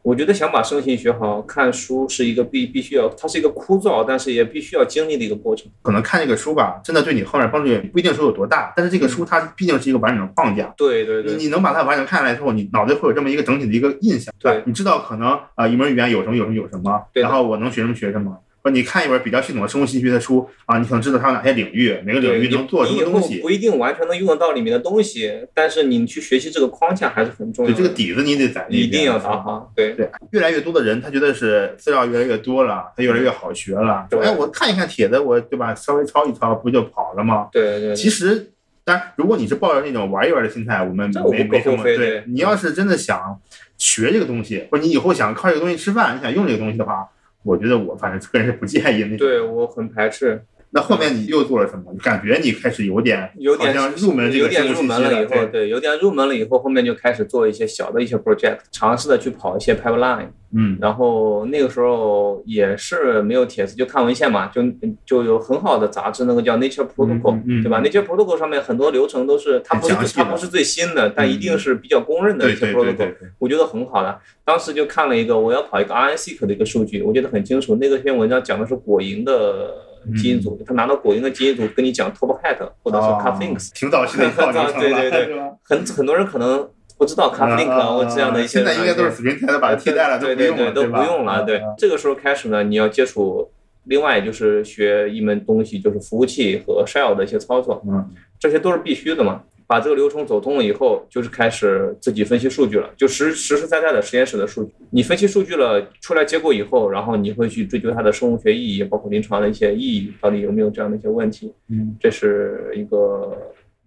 [0.03, 5.69] 我觉得想把生性学好，看书是一个必必须要，它是一个枯燥，但是也必须要经历的一个过程。
[5.83, 10.73] 可能看这个书吧，真的对你后面帮助也不一定说有多大，但是这个书它毕竟是一个完整的框架。
[10.77, 14.33] 对对对，你你能把它完整看下来之后，你脑袋会有这么一个整体的一个印象。
[14.39, 18.39] 对，你知道可能啊，一门语言有什么有什么有什么，然后我能学什么学什么。
[18.73, 23.41] 你看一本比较系统的生物信息学的书啊，你可能知道它有哪些领域，每个领域能做什么东西。
[23.41, 27.71] 不一定完全能用得到里面的东西，但是你去学习这个框架还是很重要。
[27.71, 28.67] 对，这个底子你得在。
[28.69, 29.73] 一定要打好。
[29.75, 34.07] 对对，越来越多的人他觉得是资料越来越多了，他越来越好学了。
[34.23, 35.75] 哎，我看一看帖子，我对吧？
[35.75, 37.49] 稍微抄一抄不就跑了吗？
[37.53, 37.95] 对对。
[37.95, 38.53] 其实，
[38.85, 41.83] 当然，如果你是抱着那种玩一玩的心态，我们没没什么。
[41.83, 43.41] 对，你要是真的想
[43.79, 47.09] 学这个东西，或者你以后想靠这个东西吃饭，你想用这个东西的话。
[47.47, 49.17] 我觉得我反正个人是不建议那。
[49.17, 50.45] 对我很排斥。
[50.77, 51.85] 那后面你又做了什么？
[52.03, 60.29] 感觉你开始有点有点入门这个有点入门了以后，对，有点入门了以后，后面就开始做一些小的一些 project，尝试的去跑一些 pipeline。
[60.55, 60.77] 嗯。
[60.79, 64.63] 然后那个时候也是没有帖子，就看文献嘛，就
[65.07, 74.21] 就有很好的杂志，那个叫 Nature Protocol，对吧？Nature Protocol 上面很多流程都是它不是它不是最新的，但一定是比较公认的一些 protocol，我觉得很好的。
[74.45, 77.77] 当时就看了一个，我要跑一个 RNA-seq 的一个数据，我觉得很清楚。
[77.77, 79.87] 那个篇文章讲的是果蝇的。
[80.15, 89.47] 基因组，他拿到果蝇的基因组跟你讲 top hat 或者是 Cufflinks， 挺早期的对对 对，很很多人可能不知道 c a f l i n k 或这样的一些，现在应该都是 Spring
[89.47, 91.43] 才把它替代了，对对对，都不用了。
[91.45, 93.51] 对，这个时候开始呢，你要接触，
[93.85, 99.43] 另外就是学一门东西，就是服务器和 shell 的一些操作，嗯，这些都是必须的嘛。
[99.69, 104.73] 把这个流程走通了以后，就是开始自己分析数据了，就实实实在在的实验室的数据。
[104.91, 111.53] 你分析数据了，出来结果以后，然后你会去追究它的生物学意义，包括临床的一些意义，到底有没有这样的一些问题。
[111.69, 113.37] 嗯，这是一个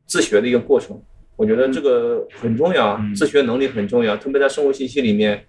[0.06, 1.02] 自学的一个过程。
[1.38, 5.46] 我觉得这个很重要，自学能力很重要，特别在生物信息里面，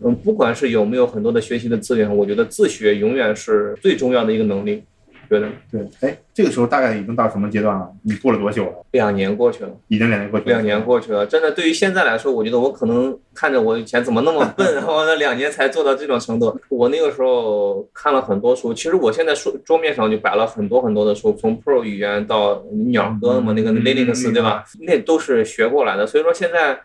[0.00, 4.82] 嗯，不管是有没有很多的学习的资源，我觉得自学永远是最重要的一个能力。
[5.28, 7.88] 觉得对，哎，这个时候大概已经到什么阶段了？
[8.02, 8.72] 你过了多久了？
[8.92, 10.52] 两年过去了，已经两年过去了。
[10.52, 16.58] 两年过去了，真的，对于现在来说，我觉得我可能看着我以前怎么那么笨， 然后那两年才做到这种程度。
[16.68, 24.64] 我那个时候看了很多书，其实我现在书桌面上就摆了很多很多的书，从 Pro 语言到鸟哥嘛，那个 Linux 对吧？
[24.80, 26.06] 那都是学过来的。
[26.06, 26.80] 所以说现在。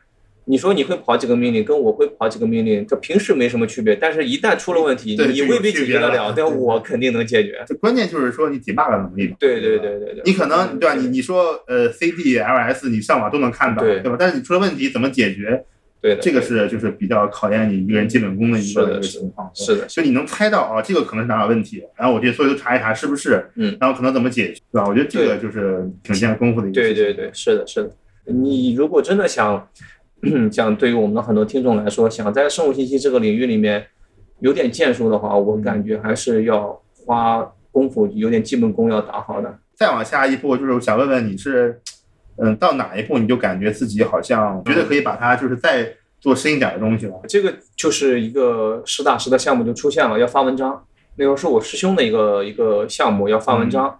[0.46, 7.64] 你说你会跑几个命令，跟我会跑几个命令，这平时没什么区别，但是一旦出了问题， 你未必解决得了， 但我肯定能解决。
[7.66, 9.34] 这关键就是说你 debug 能力。
[9.40, 10.22] 对对对对对。
[10.26, 10.96] 你可能对吧？
[10.96, 14.16] 你你说呃 CD、LS 你上网都能看到，对吧？
[14.20, 15.64] 但是你出了问题怎么解决？
[16.02, 19.50] 对，这个是就是比较考验你一个人基本功的一个一个情况。
[19.54, 24.86] 是的，所以你能猜到啊，这个可能是哪哪问题，然后我就所以都查一查是不是，嗯，然后可能怎么解决，对吧？
[24.90, 26.82] 我觉得这个就是挺见功夫的一个。
[26.82, 27.96] 对对对，是的，是的。
[28.26, 29.66] 你如果真的想。
[30.52, 33.86] 像对于我们的很多听众来说，想在生物信息这个领域里面
[34.40, 39.60] 有点建树的话，我感觉还是要花功夫，有点基本功要打好的。
[39.74, 41.82] 再往下一步，就是想问问你是，
[42.38, 47.14] 嗯，到哪一步你就感觉自己好像觉得可以把它就是再做深一点的东西了？
[47.28, 50.86] 这个就是一个实打实的项目就出现了，要发文章。
[51.16, 54.00] 那个是我师兄的一个一个项目，要发文章。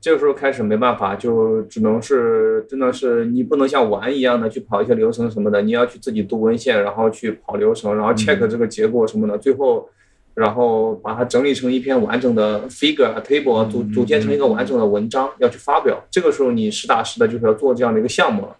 [0.00, 9.86] 这个时候开始没办法，就只能是真的是你不能像玩一样的去跑一些流程什么的，你要去自己读文献，然后去跑流程，然后 check 这个结果什么的，最后
[10.32, 16.02] 然后把它整理成一篇完整的 figure table，组组建成一个完整的文章要去发表。
[16.10, 18.56] 这个时候你实打实的就是要做这样的一个项目了。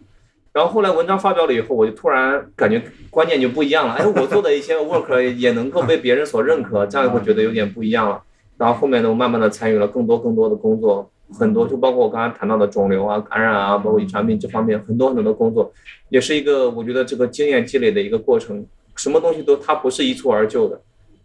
[0.53, 3.95] 然后后来文章发表了以后，我就突然感觉观念就不一样了。
[3.95, 8.21] 哎，我做的一些 work 也能够被别人所认可，这样会觉得有点不一样了。
[8.59, 11.11] 然后后面呢，我慢慢的参与了更多更多的工作。
[11.33, 15.73] 很多就包括我刚刚谈到的肿瘤啊、感染啊，包括遗传病这方面很多很多的工作，
[16.09, 18.67] 也是一个我觉得这个经验积累的一个过程。
[18.97, 20.81] 什么东西都它不是一蹴而就的，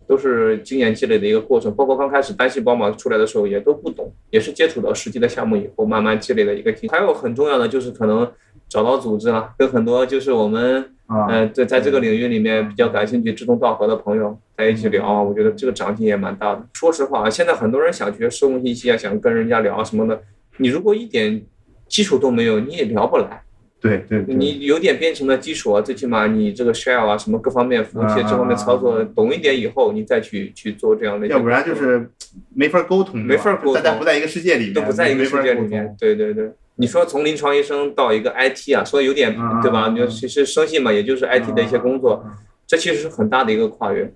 [0.08, 1.74] 都是经验积累的一个过程。
[1.76, 6.92] 包括刚开始单细胞嘛出来的时候也都不懂，也是接触到实际的项目以后慢慢积累的一个经验。
[6.92, 8.32] 还有很重要的就是可能
[8.70, 10.95] 找到组织啊，跟很多就是我们。
[11.08, 16.66] 呃，在在这个领域里面比较感兴趣、志同道合的朋友在一起聊啊，我觉得这个长进也蛮大的。
[16.74, 20.20] 说实话啊，现在很多人想学生物信息啊，想跟人家聊什么的，
[20.58, 21.42] 你如果一点
[21.88, 23.42] 基础都没有，你也聊不来。
[23.80, 31.28] 对对，你有点编程的基础啊，最起码你这个 shell 啊，什么各方面服务器这方面操作懂一点以后，你再去去做这样的。
[31.28, 32.10] 要不然就是
[32.56, 35.96] 没法沟通，没法沟通，大家不在一个世界里面，都不在一个世界里面。
[36.00, 36.52] 对对对。
[36.78, 39.90] 你说从临床医生到一个 IT 啊，说有点对吧？
[39.90, 42.26] 你其实生信嘛，也就是 IT 的一些工作，
[42.68, 44.12] 这其实是很大的一个跨越。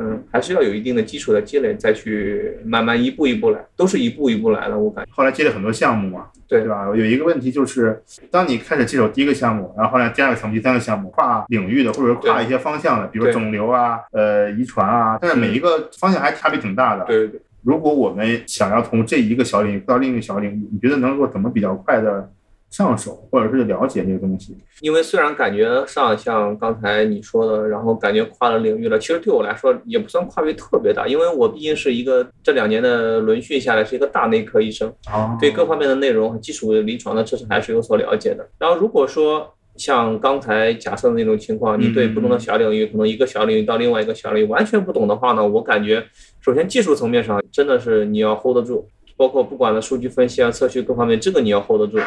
[0.00, 4.78] 嗯，还是要有一定的基础的积累，再去慢慢一步一步来，都是一步一步来的。
[4.78, 6.86] 我感觉后来接了很多项目嘛，对对吧？
[6.94, 17.04] 有一个问题就是，当你开始接手第一个项目，然后后来第二个项目、第三个项目，跨领域的或者跨一些方向的，比如肿瘤啊、呃遗传啊，但是每一个方向还差别挺大的。
[17.04, 17.40] 对对对。
[17.68, 22.32] 如果我们想要从这一个小领域到另一个小领域，你觉得能够怎么比较快的
[22.70, 24.56] 上手，或者是了解这个东西？
[24.80, 34.90] 因为虽然感觉上像刚才你说的，然后感觉跨了领域了，其实对我来说也不算跨越特别大，因为我毕竟是一个这两年的轮训下来是一个大内科医生，
[35.38, 38.48] 对各方面的内容和基础临床的知识还是有所了解的。
[38.58, 39.46] 然后如果说
[39.78, 46.04] 像刚才假设的那种情况，你对不同的小领域，可能一个小领域到另外一个小领域完全不懂的话呢，我感觉
[46.40, 48.86] 首先技术层面上真的是你要 hold 得住，
[49.16, 51.98] 包括不管的数据分析啊、测序各方面，这个你要 hold 得住。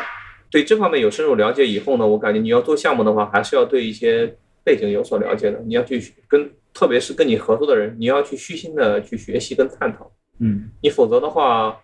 [0.49, 5.61] 对这方面有深入了解以后呢，我感觉你要做项目的话，还是要对一些背景有所了解的。
[5.65, 10.11] 你要去跟，特别是跟你合作的人，你要去虚心的去学习跟探讨。
[10.39, 11.79] 嗯，你否则的话，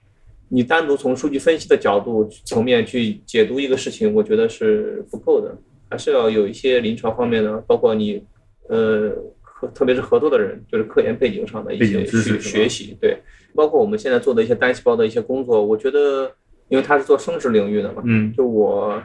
[0.49, 5.55] 你单独从数据分析的角度层面去解读一个事情，我觉得是不够的。
[5.89, 8.23] 还是要有一些临床方面的，包括你，
[8.69, 9.11] 呃，
[9.73, 12.97] 特别是合作的人，就是科研背景上的一些去学习。
[13.01, 13.17] 对，
[13.55, 16.31] 包括我们现在做的一些单细胞的一些工作，我觉得，
[16.69, 19.01] 因为他是做生殖领域的嘛，嗯，就我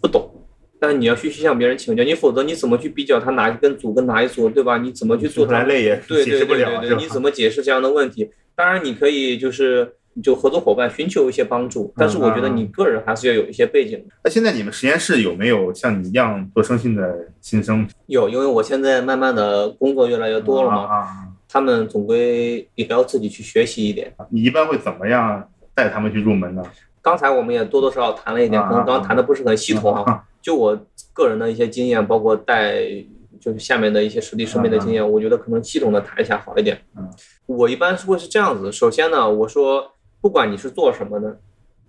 [0.00, 0.30] 不懂，
[0.78, 4.78] 但是你要去去向别人请教，你否则你怎么去比较他哪一根组跟哪一组，对吧？
[4.78, 5.52] 你怎么去做出？
[5.52, 8.30] 来累也对对对对对，你怎么解释这样的问题？
[8.54, 9.92] 当然，你可以就是。
[10.22, 14.02] 就合作伙伴寻求一些帮助，但是我觉得你个人还是要有一些背景。
[14.24, 17.86] 那现在你们实验室有没有像你一样做生信的新生？
[18.06, 21.06] 有，因为我现在慢慢的工作越来越多了嘛，
[21.48, 24.10] 他们总归也要自己去学习一点。
[24.30, 26.62] 你一般会怎么样带他们去入门呢？
[27.02, 30.24] 刚才我们也多多少少谈了一点，可能刚刚谈的不是很系统啊。
[30.40, 30.78] 就我
[31.12, 32.86] 个人的一些经验，包括带
[33.38, 36.80] 就是下面的一些实地生命的经验，我觉得可能系统的谈一下好一点。
[37.44, 39.92] 我一般是会是这样子，首先呢，我说。
[40.26, 41.38] 不管你是做什么的，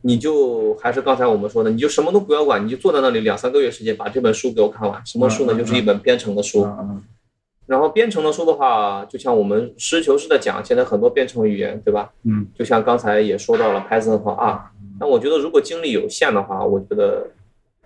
[0.02, 5.04] 你就还是刚才我们说的，你就什么都不要管，你就坐在那里两三个月时间把这本书给我看完。
[5.04, 5.58] 什么书呢？
[5.58, 6.67] 就是一本编程的书。
[7.65, 12.13] 然后编程的书的话，就像我们实事求是的讲，现在很多编程语言，对吧？
[12.26, 12.45] 嗯。
[12.56, 14.69] 就像刚才也说到了 Python 和 R。
[15.00, 17.26] 那我觉得如果精力有限的话，我觉得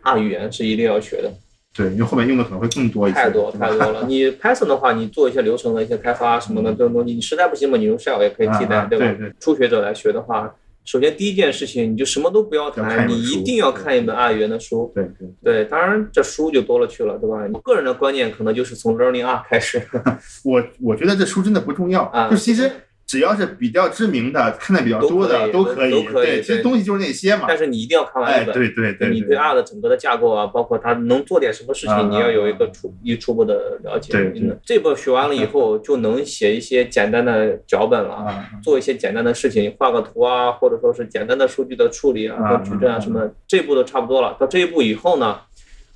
[0.02, 1.32] R 语言是一定要学的。
[1.74, 3.16] 对，因为后面用的可能会更多一些。
[3.16, 4.06] 太多太多了。
[4.06, 9.34] 你 Python 的话，你做一些流程的一些开发什么的这种东西，你实在不行嘛，你用 Shell 也可以替代，对吧？
[9.40, 10.54] 初学者来学的话，
[10.84, 14.92] 首先第一件事情，你就什么都不要谈，你一定要看一本语言的书。
[14.94, 17.48] 对对对，当然这书就多了去了，对吧？
[17.48, 19.82] 你个人的观念可能就是从 Learning R 开始。
[20.44, 22.70] 我我觉得这书真的不重要，啊就其实。
[23.12, 27.44] 只要是比较知名的、看的比较多的都可以，对，其实东西就是那些嘛。
[27.46, 34.14] 但是你一定要看完一本，对对对，你对 R 的整个的架构啊，包括它能做点什么事情，你要有一个初一初步的了解。
[34.14, 34.34] 对，
[34.64, 38.34] 这本学完了以后，就能写一些简单的脚本了，
[38.64, 44.38] 做一些简单的事情，画个图啊，或者说是简单的数据的处理啊和矩阵啊什么，这一步都差不多了。
[44.40, 45.38] 到这一步以后呢，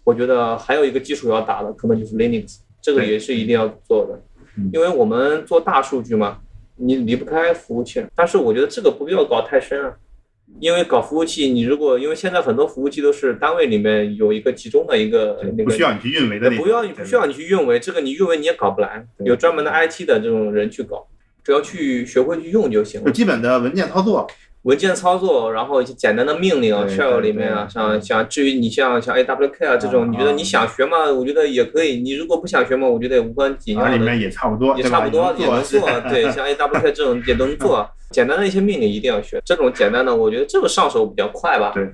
[0.04, 4.22] 我觉得还有一个基础要打的，可能就是 Linux，这个也是一定要做的
[4.58, 6.40] 嗯，因为我们做大数据嘛，
[6.78, 8.06] 你离不开服务器。
[8.16, 9.94] 但是我觉得这个不必要搞太深啊，
[10.60, 21.08] 因为搞服务器，你如果因为现在很多服务器都是单位里面有一个集中的一个那个不需要你去运维的不要你不需要你去运维，这个你运维你也搞不来，有专门的 IT 的这种人去搞，
[21.44, 23.04] 只要去学会去用就行。
[23.12, 24.28] 基本的文件操作，
[24.66, 31.06] 文件操作，然后一些简单的命令啊，shell 对里面啊，像像至于你像像 AWK 啊这啊种，你觉得啊你想学嘛？
[31.12, 31.98] 我觉得也可以。
[31.98, 35.82] 你如果不想学嘛，我觉得也无关紧要的，里面也差不多，也差不多也能做。
[36.10, 37.88] 对，像 AWK 这种也能做。
[38.10, 41.72] 简单的一些命令一定要学，这种简单的，我觉得这个上手比较快吧。
[41.76, 41.88] 对，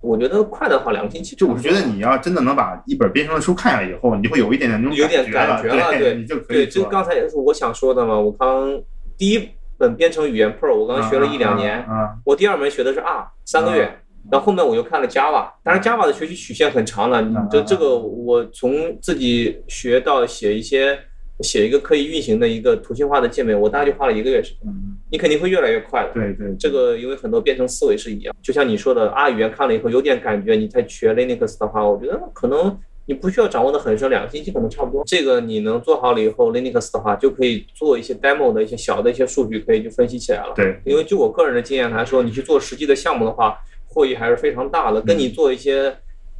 [0.00, 1.46] 我觉得快的话两个星期就。
[1.46, 8.18] 我是觉得你要真的能把一本编程的书看下来以后，你就会有一点点那种有点感感觉了，对，对你就可以对，这做刚才也是我想说的嘛。
[8.18, 8.80] 我刚
[9.16, 9.48] 第一
[9.80, 11.82] 本编程语言 Pro，我刚学了一两年，
[12.26, 13.90] 我第二门学的是 R，三个月。
[14.30, 20.98] 然后后面我又看了 Java，当然 Java 的学习曲线很长了，这这个我从自己学到写一些
[21.40, 24.58] 写一个可以运行的一个图形化的界面，我大概就花了一个月时间。
[24.66, 26.12] 嗯你肯定会越来越快的。
[26.12, 32.78] 对对，这个因为很多编程思维是一样，就像你说的 R 语言看了以后有点感觉，你再学 Linux 的话，我觉得可能
[33.10, 35.02] 你不需要掌握的很深，两个星期可能差不多。
[35.04, 40.52] 这个你能做好了以后，Linux 的话就可以做一些 demo 的一些小的一些数据，可以去分析起来了。
[40.54, 43.58] 对，因为就我个人的经验来说，你去做实际的项目的话，
[43.88, 45.92] 获益还是非常大的，跟你做一些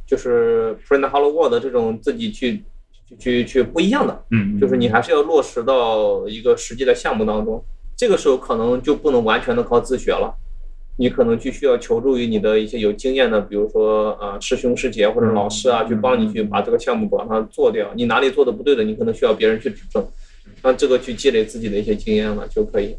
[0.07, 2.63] 就是 print hello world 这种自己去
[3.05, 4.23] 去去去不一样的。
[4.31, 7.61] 嗯，就是你还是要落实到一个实际的项目当中。
[7.97, 10.33] 这个时候可能就不能完全的靠自学了，
[10.97, 17.91] 你可能就需要求助于你的一些有经验的，比如说啊师兄师姐或者老师啊，去帮你去把这个项目把它做掉。
[17.95, 20.05] 你哪里做的不对的，你可能需要别人去指正，
[20.61, 22.95] 让这个去积累自己的一些经验了就可以。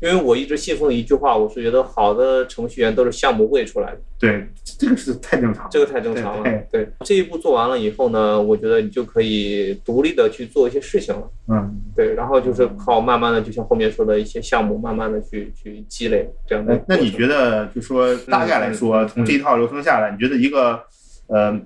[0.00, 4.00] 因为我一直信奉一句话，我是觉得好的程序员都是项目喂出来的。
[4.18, 6.42] 对，这个是太正常了，这个太正常了。
[6.42, 11.30] 对对这一步做完了以后呢，我觉得你就可以独立的去做一些事情了。
[11.48, 20.82] 嗯，对，然后就是靠慢慢的，就像后面说的一些项目，慢慢的去去积累这样的那你觉得，就说大概来说，嗯从这一套流程下来，你觉得一个
[21.26, 21.60] 呃，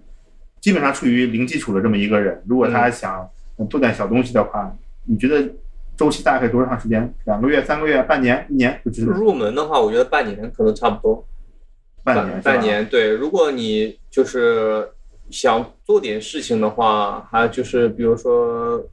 [0.60, 3.28] 基本上处于零基础的这么一个人，如果嗯他想
[3.70, 4.76] 做点小东西的话，
[5.06, 5.48] 你觉得
[5.96, 7.14] 周期大概多长时间？
[7.26, 8.80] 两个月、三个月、半年、一年？
[8.84, 11.24] 就是入门的话，我觉得半年可能差不多。
[12.02, 12.60] 半年，半。
[12.60, 13.10] 年，对。
[13.10, 14.88] 如果你就是
[15.30, 18.84] 想做点事情的话，还就是比如说。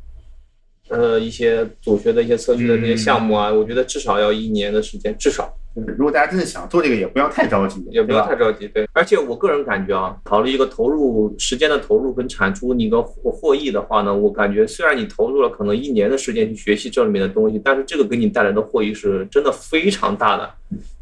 [0.89, 5.49] 呃，一些组学的一些测试的那些项目啊，我觉得至少要一年的时间，至少。
[5.75, 8.87] 就是如果大家真的想做这个，也不要太着急，也不要太着急，对。
[8.93, 20.49] 而且我个人感觉啊，考虑一个投入时间的投入跟产出，你个获获益的话呢，我感觉虽然你投入了可能一年的时间去学习这里面的东西，但是这个给你带来的获益是真的非常大的。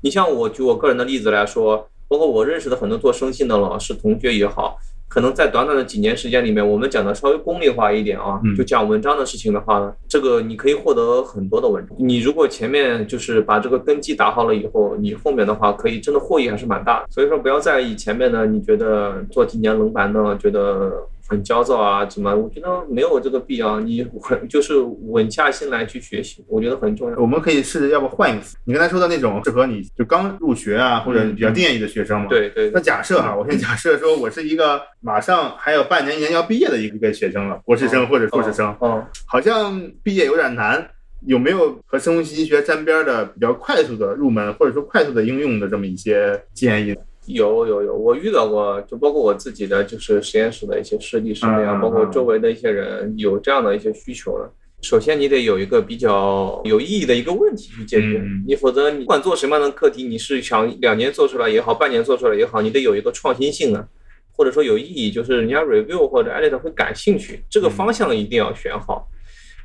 [0.01, 4.78] 你像我举我个人的例子来说，包括我认识的很多做生信的老师、同学也好。
[5.10, 11.97] 可能在短短的几年时间里面，我们讲的稍微功利化一点啊嗯，就讲文章的事情的话呢，这个你可以获得很多的文章。
[11.99, 17.07] 你如果前面就是把这个根基打好了以后，你后面的话可以真的获益还是蛮大的。
[17.10, 20.91] 所以说不要在意前面呢，你觉得做几年冷板凳，觉得
[21.30, 23.80] 很焦躁啊什么，我觉得没有这个必要。
[23.80, 27.17] 你稳就是稳下心来去学习，我觉得很重要。
[27.17, 32.27] 我们可以试着要不换一个词，你刚才说的那种适合你就刚入学啊，或者比较低年级的学生嘛。。
[32.27, 40.89] 对对那假设哈，我先假设说我是一个马上还有半年一年要毕业的一个学生了，博士生或者硕士生，哦，好像毕业有点难。
[41.27, 46.95] 有没有和生物信息学沾边的比较快速的入门，或者说快速的应用的这么一些建议？
[47.30, 54.51] 有有有，我遇到过，就包括我自己的就是实验室的一些师弟师妹啊，嗯嗯包括周围的一些人有这样的一些需求了。
[54.82, 63.86] 首先，你得有一个比较有意义的一个问题去解决嗯，你否则你不管做什么样的课题，你是想两年做出来也好，半年做出来也好，你得有一个创新性啊，
[64.32, 69.09] 或者说有意义，就是人家 review 或者 edit 会感兴趣，这个方向一定要选好。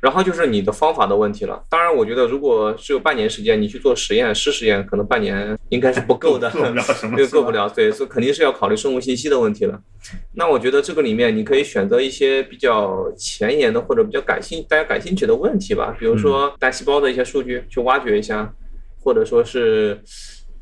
[0.05, 1.65] 然后就是你的方法的问题了。
[1.67, 7.49] 当然，我觉得如果只有半年时间，你去做实验、试实验，可能半年应该是不够的， 做不了什么，这个够不。
[7.49, 9.81] 了，对，所以肯定是要考虑生物信息的问题了。
[10.35, 18.53] 那我觉得这个里面你可以选择一些比较前沿的或者比较感兴大家感兴趣的问题吧，比如说单细胞的一些数据去挖掘一下，
[19.01, 19.99] 或者说是。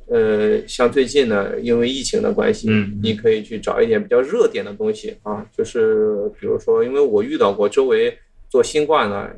[0.09, 8.15] 呃，像最近呢，因为疫情的关系，嗯你可以去找一点比较热点的东西啊，就是比如说，因为我遇到过周围
[8.53, 9.35] 做新冠的，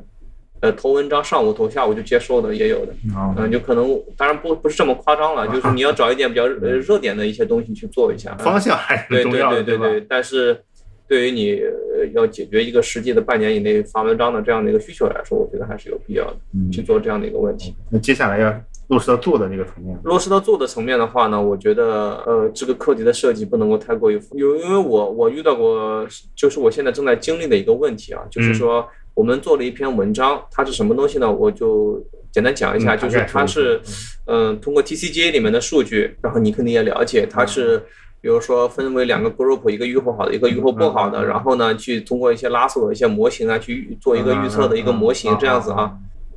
[0.60, 8.36] 呃，投文章上午投下午就接收的也有的，啊嗯，就可能当然不不是这么夸张了，就是你要找一点比较呃热点的一些东西去做一下。
[8.36, 9.62] 方向还是对对很重要的，吧？
[9.64, 10.62] 对对对，但是
[11.08, 17.74] 对于你呃要解决一个实际的半年以内发文章的这样的一个需求来说，我觉得还是有必要的嗯去做这样的一个问题。
[17.90, 18.54] 那接下来要
[18.88, 19.98] 落实到做的那个层面。
[20.04, 28.86] 落实到做的层面的话呢，我觉得呃，这个课题的设计不能够太过于有，因为我我遇到过，就是我现在正在经历的一个问题啊，就是说
[29.16, 31.28] 我们做了一篇文章，它是什么东西呢？
[31.32, 32.00] 我就
[32.30, 33.80] 简单讲一下，就是它是
[34.26, 37.82] 嗯，通过 TCGA 里面的数据，然后你肯定也了解，它是。
[38.22, 45.92] 比如说分为两个 group，一个预后好的，一个预后不好的，然后呢，去通过一些拉索的一些模型啊，去做一个预测的一个模型，这样子啊。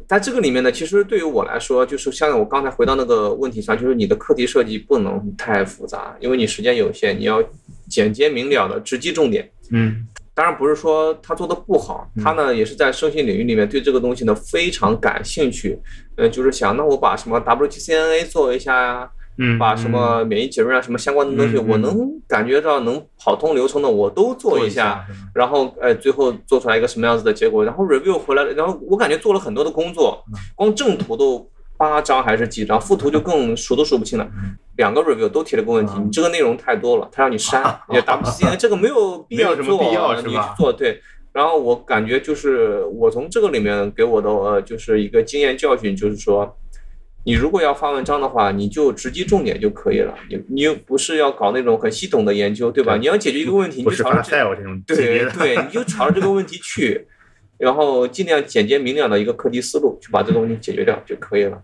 [0.06, 7.44] 但这个里面呢，其实对于我来说，就是像我刚才回到那个问题上，就是你的课题设计不能太复杂，因为你时间有限，你要
[7.90, 9.50] 简洁明了的直击重点。
[9.72, 10.06] 嗯，
[10.40, 15.78] 当然不是说他做的不好，他呢也是在生信领域里面对这个东西呢非常感兴趣。
[16.16, 19.10] 呃，就是想那我把什么 WTCNA 做一下呀。
[19.58, 30.22] 把什么免疫结论啊，什么相关的东西，我能感觉到能跑通流程的，我都做一下，然后哎，最后做出来一个什么样子的结果，然后 review 回来了，然后我感觉做了很多的工作，
[30.56, 34.30] 光正图都八张还是几张，副图就更数都数不清了。
[34.80, 41.02] 两个 review 都提了个问题，你这个内容太多了，他让你删，也 WCN 这个没有必要做，你去做对。
[41.32, 46.58] 然后我感觉就是我从这个里面给我的呃就是一个经验教训，就是说。
[47.26, 50.16] 你如果要发文章的话，你就直击重点就可以了。
[50.30, 52.96] 你你又不是要搞那种很系统的研究，对吧？
[52.96, 54.22] 你要解决一个问题，你就朝着
[54.56, 57.06] 这种对对，你就朝着这个问题去，
[57.58, 61.62] 然后尽量简洁明了的一个课题思路去把这个问题解决掉就可以了。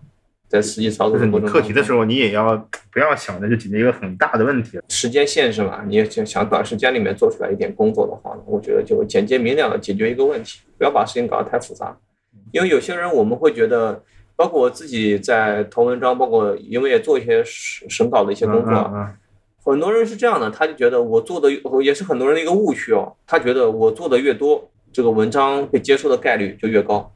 [0.48, 2.56] 在实际操作过程中，课题的时候你也要
[2.92, 4.80] 不要想着就解决一个很大的问题。
[4.90, 5.84] 时间线是吧？
[5.88, 11.98] 你想想短时间里面做出来一点工作的话，我觉得就简洁明了的解决一个问题，不要把事情搞得太复杂。
[12.52, 14.04] 因为有些人我们会觉得。
[14.38, 18.92] 包括我自己在投文章，包括因为也做一些审审稿的一些工作，
[19.64, 21.50] 很多人是这样的，他就觉得我做的
[21.82, 27.10] 也是很多人的一个误区哦，他觉得我做的越多，这个文章被接受的概率就越高，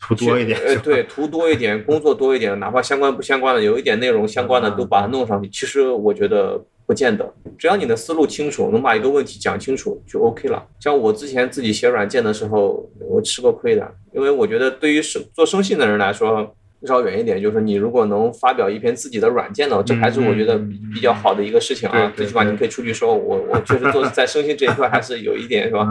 [0.00, 6.64] 图多一点，呃，对，图多一点，工作多一点，哪怕相关不相关的，有一点内容相关的都把它弄上去，其实我觉得。
[6.86, 10.62] 不见得，只要你的思路清楚，能把一个问题讲清楚就 OK 了。
[10.78, 16.54] 像我之前自己写软件的时候，我吃过亏的，因为我觉得对于生做生信的人来说。
[16.86, 20.58] 稍远一点，就是你如果能发表一篇自己的软件呢，这还是我觉得
[20.92, 22.12] 比较好的一个事情啊。
[22.16, 25.86] 最起码你可以出去说，我我确实做 在生信这一块还是有一点，是吧？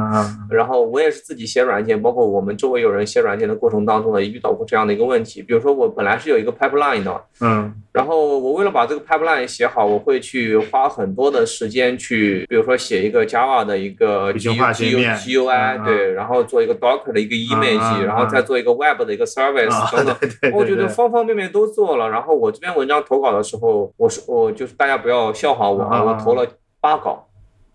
[0.50, 5.42] 然后我也是自己写软件，包括我们周围有人写软件的过程当中呢，遇到过这样的一个问题。
[5.42, 17.36] 比如说我本来是有一个 pipeline 的，嗯，然后我为了把这个 pipeline 写好，我会去花很多的时间去，比如说写一个 Java 的一个 G U G U G U I，对，然后做一个 Docker 的一个
[17.36, 20.83] image，然后再做一个 Web 的一个 service 等等，我觉得。
[20.88, 26.46] 方方面面都做了，然后我这篇文章投稿的时候，我是我就是大家不要笑话我啊，我投了
[26.80, 27.28] 八稿，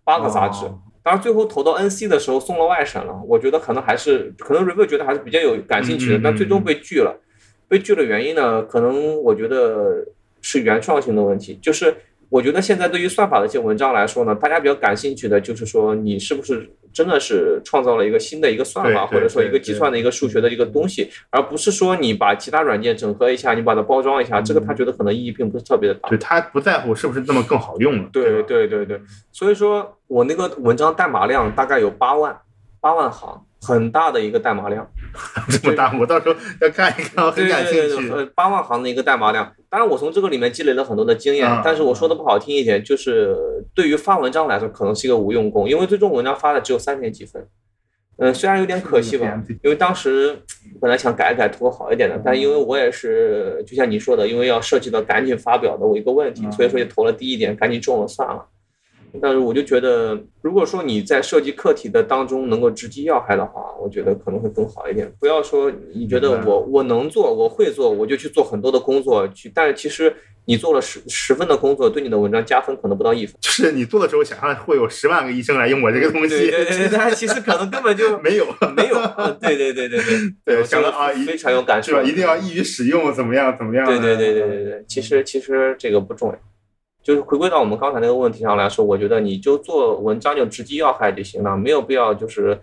[0.04, 0.66] 八个杂志，
[1.02, 7.16] 当然最后投到 NC 的时候送了外审了，我觉得可能还是可能 review 觉得还是比较有感兴趣的，但最终被拒了，
[7.68, 10.06] 被拒的原因呢，可能我觉得
[10.40, 11.96] 是原创性的问题，就是。
[12.30, 26.08] 我觉得现在对于算法的一些文章来说呢，大家比较感兴趣的就是说，你是不是真的是创造了一个新的一个算法，或者说一个计算的一个数学的一个东西，而不是说你把其他软件整合一下，你把它包装一下，这个他觉得可能意义并不是特别的大。
[26.10, 28.08] 对他不在乎是不是那么更好用了。
[28.12, 29.00] 对对对对，
[29.32, 32.38] 所以说我那个文章代码量大概有八万，
[32.80, 33.42] 八万行。
[33.60, 34.88] 很大的一个代码量，
[35.50, 38.10] 这么大，我到时候要看一看，我很感兴趣。
[38.10, 43.36] 呃，八万行的一个代码量，当然我从这个里面积累了很多的经验，但是我说的不好听一点，就是
[43.74, 47.46] 对于发文章来说，可能是一个无用功，因为最终文章发的只有三点几分。
[48.20, 50.36] 嗯，虽然有点可惜吧，因为当时
[50.80, 58.44] 本来想改一改，图个好一点的，但因为我也是就像你说的，因为要涉及到赶紧发表的我一个问题，所以说就投了低一点，赶紧中了算了。
[59.20, 65.10] 但是我就觉得，如果说你在设计课题的当中能够直击要害的话，我觉得可能会更好一点。
[65.18, 69.50] 不要说你觉得我我能做，我会做，我就去做很多的工作去。
[69.54, 73.34] 但是其实你做了十十分的工作，对你的文章加分可能不到一分。
[73.40, 78.46] 就是你做的时候想象会有十万个医生来用我这个东西，对对对， 但其实可能根本就没有
[78.76, 78.96] 没有。
[79.40, 83.86] 对对对对对对， 想的啊，非常有感受，是吧一定要易于使用，怎么样怎么样？
[83.86, 86.38] 对对对对对对，其实其实这个不重要。
[87.02, 92.58] 就是回归到我们刚才那个问题上来说，我觉得你就做文章就直击要害就行了，没有必要就是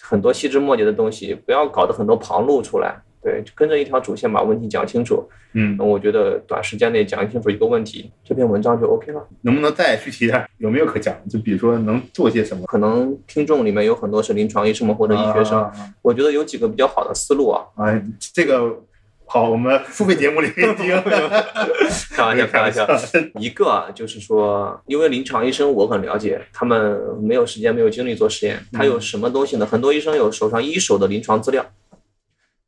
[0.00, 2.96] 很多细枝末节的东西，不要搞得很多旁路出来。
[3.22, 5.26] 对，就跟着一条主线把问题讲清楚。
[5.54, 9.26] 嗯，那我觉得短时间内讲清楚一个问题，这篇文章就 OK 了。
[9.42, 10.46] 能不能再具体点？
[10.58, 11.14] 有没有可讲？
[11.28, 12.66] 就比如说能做些什么？
[12.66, 15.70] 可能听众里面有很多是临床医生们或者医学生，
[16.02, 17.64] 我觉得有几个比较好的思路啊。
[17.76, 18.02] 哎，
[18.32, 18.82] 这个。
[19.34, 20.94] 好，我们付费节目里面 听。
[22.12, 22.86] 开玩笑，开玩笑。
[23.40, 28.64] 一个就是说，因为临床医生我很了解，他们没有时间、没有精力做实验。
[28.70, 29.66] 他有什么东西呢？
[29.66, 31.66] 很多医生有手上一手的临床资料，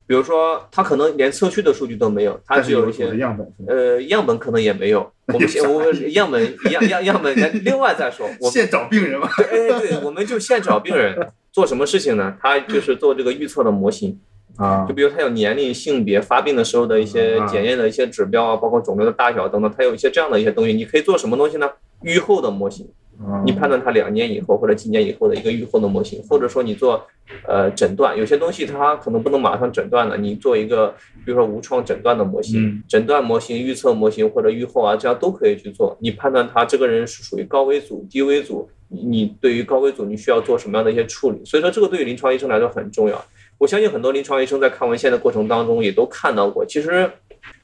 [0.08, 5.08] 比如说他可能连测序的数据都没有，他只有一些样本，呃样本可能也没有。
[5.32, 6.42] 我们先我们样本
[6.72, 11.16] 样样样本另外再说， 我们现找病人嘛，对哎对，我们就现找病人
[11.52, 12.36] 做什么事情呢？
[12.42, 14.18] 他就是做这个预测的模型。
[14.58, 20.72] 啊就比如他有年龄、性别、发病的时候的一些啊检验的一些指标啊，包括肿瘤的大小等等，它有一些这样的一些东西。
[20.72, 21.70] 你可以做什么东西呢？
[22.02, 22.86] 预后的模型，
[23.18, 27.06] 啊你判断他两年以后或者几年以后的一个预后的模型，或者说你做
[27.46, 30.94] 呃诊断，有些东西它可能不能马上诊断的，你做一个
[31.24, 35.96] 比如说无创诊断的模型、嗯诊断模型、预测模型或者预后啊，这样都可以去做。
[36.00, 41.42] 你判断他这个人是属于高危组、低危组，你你对于高危组你需要做什么样的一些处理？
[41.44, 43.24] 所以说这个对于临床医生来说很重要。
[43.58, 47.10] 我相信很多临床医生在看文献的过程当中也都看到过，其实。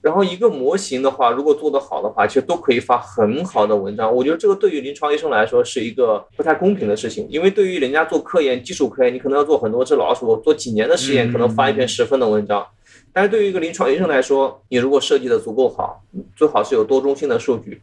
[0.00, 4.14] 然后一个模型的话，如果做得好的话，其实都可以发很好的文章。
[4.14, 12.64] 我觉得这个对于临床医生来说是一个不太公平的事情，因为对于人家做科研、基础科研，你可能要做很多只老鼠，做几年的实验，嗯可能发一篇十分的文章。
[13.12, 16.00] 但是对于一个临床医生来说，你如果设计的足够好，
[16.36, 17.82] 最好是有多中心的数据，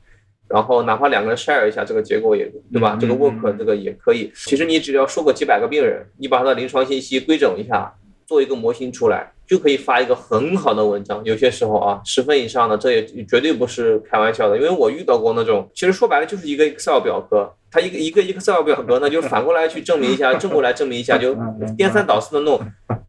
[0.49, 2.95] 然后哪怕两个人 share 一下这个结果也对吧？
[2.95, 4.31] 嗯这个嗯 work 这个也可以。
[4.35, 7.93] 其实你只要说个几百个病人，你把他的临床信息规整一下，
[8.29, 11.19] 做一个模型出来，就可以发一个很好的文章。
[11.25, 21.35] 有些时候啊，十分以上的，这也绝对不是开玩笑的，因为我遇到过那种，其实说白了就是一个 Excel 表格，它一个一个 Excel 表格呢，就反过来去证明一下， 正过来证明一下，就
[21.75, 22.61] 颠三倒四的弄。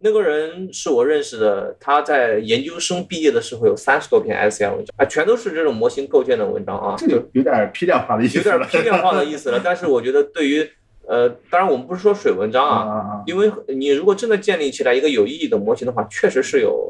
[0.02, 9.60] 那个人是我认识的，他在研究生毕业的时候有三十多篇 SCI 文章啊，全都是这种模型构建的文章啊，这就有点批量化的意思有点，批量化的意思了。
[9.62, 10.66] 但是我觉得对于
[11.10, 16.88] 呃，当然我们不是说水文章啊因为你如果真的建立起来一个有意义的模型的话，确实是有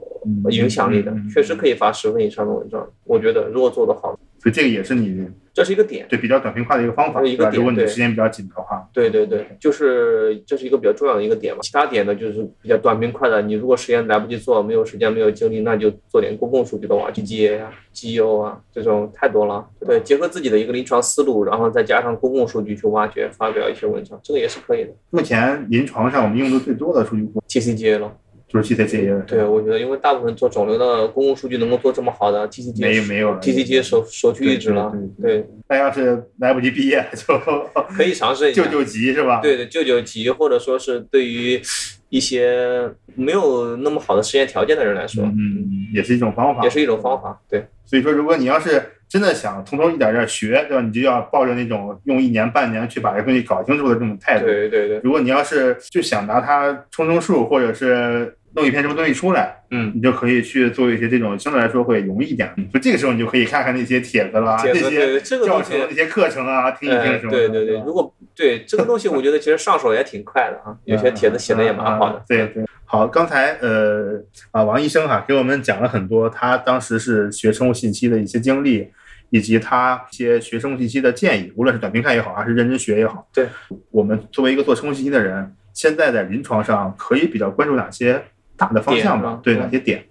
[0.51, 2.87] 影响力的确实可以发十分以上的文章。
[3.05, 6.07] 我觉得如果做得好，所以这个也是你这是一个点。
[6.09, 7.21] 对比较短平快的一个方法？
[7.53, 11.61] 如果你时间比较紧的话，对对对，就是这是一个比较重要的一个点嘛。
[11.63, 13.43] 其他点呢，就是比较短平快的。
[13.43, 19.69] 你如果时间来不及做，没有时间，没有精力，那就做点公共数据的挖掘机呀、GEO 啊，这种太多了。
[19.85, 24.91] 对，结合自己的一个临床思路，然后再加上公共数据去挖掘，发表一些文章，这个也是可以的。
[25.11, 28.17] 目前临床上我们用的最多的数据库 TCGA 了，
[28.53, 32.49] 就是 TCGA 对，我觉得因为大部分做肿瘤的公共数据能够做这么好的
[32.81, 35.39] 没没有了 TCGA 首首屈一指了对。
[35.39, 37.39] 对，那要是来不及毕业，就
[37.97, 38.71] 可以尝试一下救。
[38.71, 39.41] 救急是吧？
[39.41, 41.61] 对对，救救急，或者说是对于
[42.09, 47.41] 一些没有那么好的实验条件的人来说，嗯，嗯，也是一种方法，也是一种方法。
[47.49, 50.83] 对，所以说，如果你要是真的想从头一点点学，对吧？
[50.83, 54.47] 你就要抱着那种用一年半年去把这东西搞清楚的这种态度。
[54.47, 62.53] 对对对，如果你要是就想拿它充充数，或者是弄一篇什么东西出来，嗯，你就可以去做一些这种相对来说会容易一点。
[62.73, 67.39] 就这个时候，你就可以看看那些帖子啦，这个东西教程、那些课程啊，听一听呃，什么的。
[67.39, 72.23] 对对对，如果对这个东西，我觉得其实上手也挺快的啊，有些帖子写的也蛮好的嗯。
[72.27, 74.21] 对对，好，刚才呃
[74.51, 78.89] 啊王医生哈、给我们讲了很多他当时是学生物信息的一些经历，
[79.31, 83.29] 以及他一些学生物信息的建议，无论是短平快也好，还是认真学也好。
[83.33, 83.47] 对，
[83.91, 88.21] 我们作为一个做生物信息的人，现在在临床上可以比较关注哪些
[88.61, 89.21] 大的方向？
[89.23, 90.05] 吧对，嗯哪些点？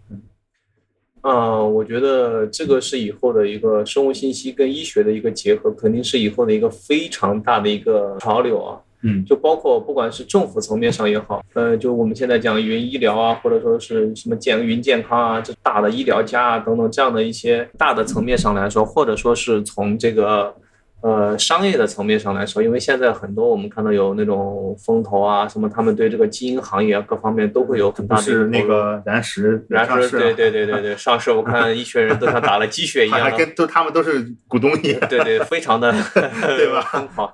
[1.21, 8.81] 嗯，我觉得这个是以后的一个生物信息跟医学的一个结合，肯定是以后的一个非常大的一个潮流啊。
[9.01, 20.53] 嗯就包括不管是政府层面上也好，呃，就我们现在讲云医疗啊，或者说是什么健云健康啊，这大的医疗家啊等等这样的一些大的层面上来说，或者说是从这个
[21.01, 34.99] 呃商业的层面上来说，因为现在很多我们看到有那种风投啊，什么他们对这个基因行业啊各方面都会有很大的那个燃石然上市了是对对对对对，上市我看一群人都像打了鸡血一样跟都他们都是股东一样。
[35.09, 35.91] 对对，非常的
[36.57, 37.31] 对吧疯狂。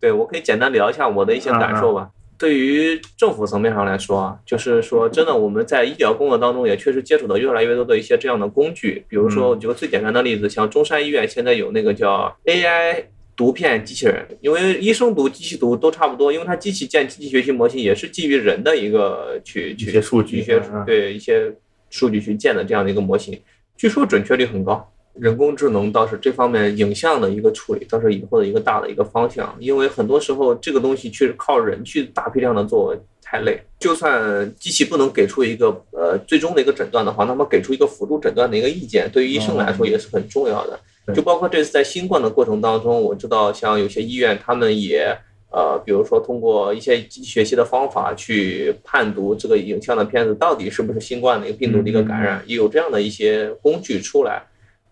[0.00, 2.10] 对我可以简单聊一下我的一些感受吧。
[2.38, 13.04] 对于政府层面上来说啊，就是说真的，我们在医疗工作当中也确实接触到越来越多的一些这样的工具，比如说我举个最简单的例子，像中山医院现在有那个叫 AI。
[13.36, 21.52] 读片机器人，因为医生读、机器读都差不多，因为它机器建机器学习模型也是基于人的一个去去一去些数据一些嗯对一些
[21.90, 23.36] 数据去建的这样的一个模型，
[23.76, 24.88] 据说准确率很高。
[25.14, 29.54] 人工智能倒是这方面影像的一个处理，倒是以后的一个大的一个方向。
[29.58, 40.78] 因为很多时候这个东西确实靠人去大批量的做太累，就算机器不能给出一个呃最终的一个诊断的话，那么给出一个辅助诊断的一个意见，对于医生来说也是很重要的。
[41.14, 45.16] 就包括这次在新冠的过程当中，我知道像有些医院他们也。
[45.56, 54.42] 呃，比如说通过一些机器学习的方法去判读这个影像的片子到底是不是新冠的一个病毒的一个感染，也有这样的一些工具出来。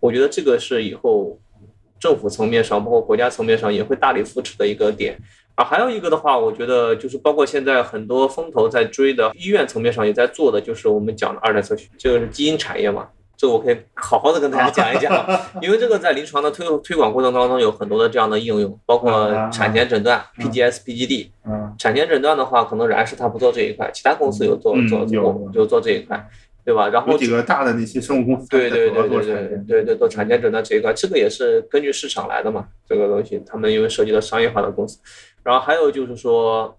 [0.03, 1.39] 我觉得这个是以后
[1.97, 5.17] 政府层面上，包括国家层面上也会大力扶持的一个点。
[5.55, 13.07] 啊，还有一个的话，我觉得就是包括现在很多风投在追的，医院层面上也在做的，就是我们讲的二代测序，这个是基因产业嘛。
[13.37, 15.11] 这个我可以好好的跟大家讲一讲，
[15.61, 21.29] 因为这个在临床的推推广过程当中有很多的这样的应用，包括产前诊断 PGS、PGD。
[21.45, 26.29] 嗯，产前诊断的话，可能然氏它不做这一块，其他公司有做做做就做这一块，
[26.65, 26.89] 对吧？
[26.89, 34.99] 然后有几个大的那些生物公司对对对对对对对做产前诊断这一块，这个也是根据市场来的嘛，这个东西他们因为涉及到商业化的公司，
[35.43, 36.77] 然后还有就是说，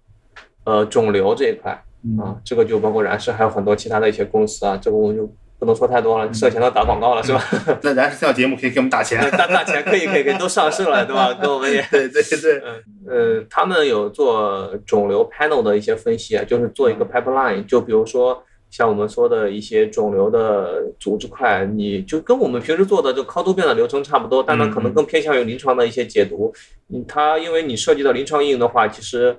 [0.64, 1.72] 呃，肿瘤这一块
[2.18, 5.32] 啊，这个就包括然氏还有很多其他的一些公司啊，这个我们就。
[5.56, 7.42] 不能说太多了，涉嫌到打广告了是吧？
[7.80, 11.32] 那咱是这档节目可以给我们打钱，打打钱可以可以可以都上市了对吧？
[11.40, 12.60] 跟我们也对对对，
[13.06, 18.42] 嗯呃，他们有做肿瘤 panel 的一些分析啊，就是做一个 pipeline，就比如说
[18.74, 26.52] 像我们说的一些肿瘤的组织块，你就跟我们平时做的就高突变的流程差不多，但它可能更偏向于临床的一些解读。
[26.92, 29.36] 嗯，它因为你涉及到临床应用的话，其实。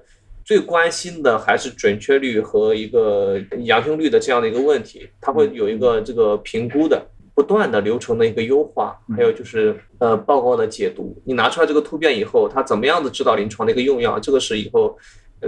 [0.48, 11.20] 最关心的还是准确率和一个阳性率的这样的一个问题，它会有一个这个评估的不断的流程的一个优化，还有就是呃报告的解读。
[11.26, 14.96] 你拿出来这个突变以后，它怎么样子指导临床的一个用药，这个是以后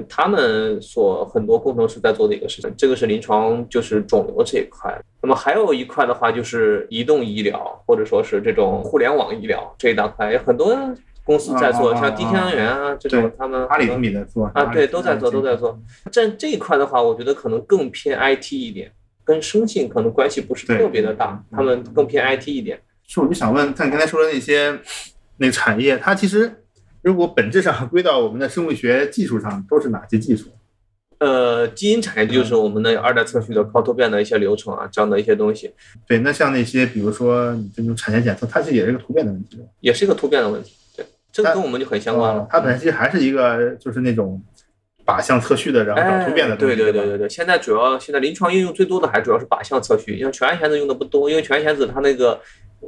[0.08, 2.74] 他们所很多工程师在做的一个事情。
[2.78, 4.96] 这个是临床就是肿瘤这一块。
[5.22, 10.78] 那么还有一块的话就是移动医疗或者说是这种互联网医疗这一大块，有很多。
[11.28, 15.78] 公司在做，像地天源啊这种，他们阿里米在做啊，对，都在做，都在做。
[16.10, 18.90] 在这一块的话，我觉得可能更偏 IT 一点，
[19.26, 22.80] 跟生信可能关系不是特别的大，他们更偏 IT 一点。
[23.06, 24.80] 是，我就想问，像你刚才说的那些
[25.36, 26.64] 那个产业，它其实
[27.02, 30.50] 如果本质上归到我们的生物学技术上，都是哪些技术？
[31.20, 35.72] 呃，基因产业就是我们的二代测序的高突变的一些流程啊，这样的一些东西。
[36.08, 40.74] 对，那像那些比如说这种产前检测，它其实也是一个突变的问题，也是一个突变的问题。
[40.96, 42.46] 对这个跟我们就很相关了。
[42.52, 44.40] 它本身其实还是一个就是那种
[45.08, 46.56] 靶向测序的，然后找突变的。
[46.58, 47.30] 对对对对对。
[47.30, 52.38] 现在主要现在临床应用最多的还主要是靶向测序，因为全安子用的不多，因为全安子它那个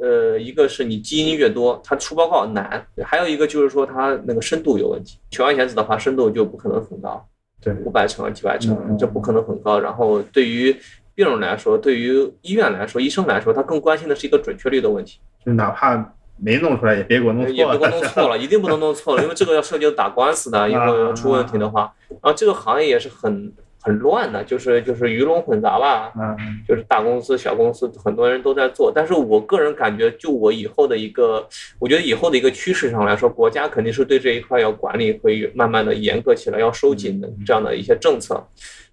[0.02, 5.18] 呃，一个是你基因越多，它出报告难；还有一个就是说它那个深度有问题。
[5.30, 7.26] 全安子的话，深度就不可能很高，
[7.62, 9.80] 对，五百乘几百乘，这不可能很高。
[9.80, 10.76] 然后对于
[11.14, 16.14] 病人来说，对于医院来说，医生来说，他更关心的是一个准确率的问题，就哪怕。
[16.42, 26.36] 没弄出来也别给我弄错了，也别给我弄 错了，一定不能弄错了，因为这个要涉及到打官司的，以后要出问题的话，然后这个行业也是很很乱的，就是就是鱼龙混杂吧，嗯，
[26.68, 31.46] 就是大公司小公司很多人都在做，但是我个人感觉，就我以后的一个，
[31.78, 38.42] 我觉得以后的一个趋势上来说，国家肯定是对这一块要管理会慢慢的严格起来，要收紧的这样的一些政策，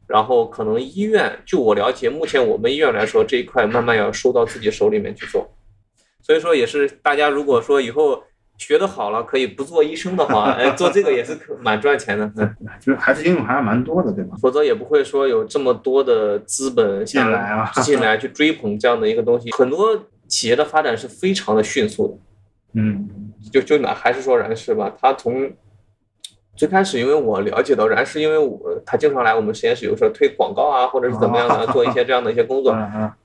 [0.08, 5.50] 然后可能医院，就我了解，目前我们医院来说这一块慢慢要收到自己手里面去做。
[6.28, 8.22] 所以说也是，大家如果说以后
[8.58, 12.30] 学的好了，可以不做医生的话，哎，做这个也是可蛮赚钱的。
[12.36, 14.36] 嗯，就是还是应用还是蛮多的，对吧？
[14.42, 19.50] 否则也不会说有这么多的资本进来啊，进来去追捧这样的一个东西。
[19.54, 19.98] 很多
[20.28, 22.14] 企业的发展是非常的迅速的。
[22.74, 23.10] 嗯，
[23.52, 25.50] 就就拿还是说人事吧，他从。
[26.58, 32.76] 最开始，因为我了解到然是因为我他经常来我们实验室，有时候推广告啊，或者是怎么样的，做一些这样的一些工作。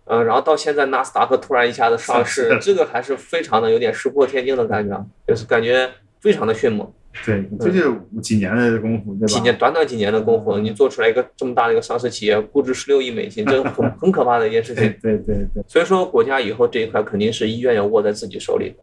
[0.06, 5.88] 嗯，然后到现在纳斯达克突然一下子上市，这个还是非常的有点石破天惊的感觉，就是感觉
[6.20, 6.92] 非常的迅猛。
[7.26, 14.84] 对，这就是几年的功夫，几年短短几年的功夫，你做出来一个这么大的一个上市企业，估值十六亿美金，这很 很可怕的一件事情。
[15.02, 15.62] 对对对。
[15.66, 18.76] 所以说，国家以后这一块肯定是医院要握在自己手里的。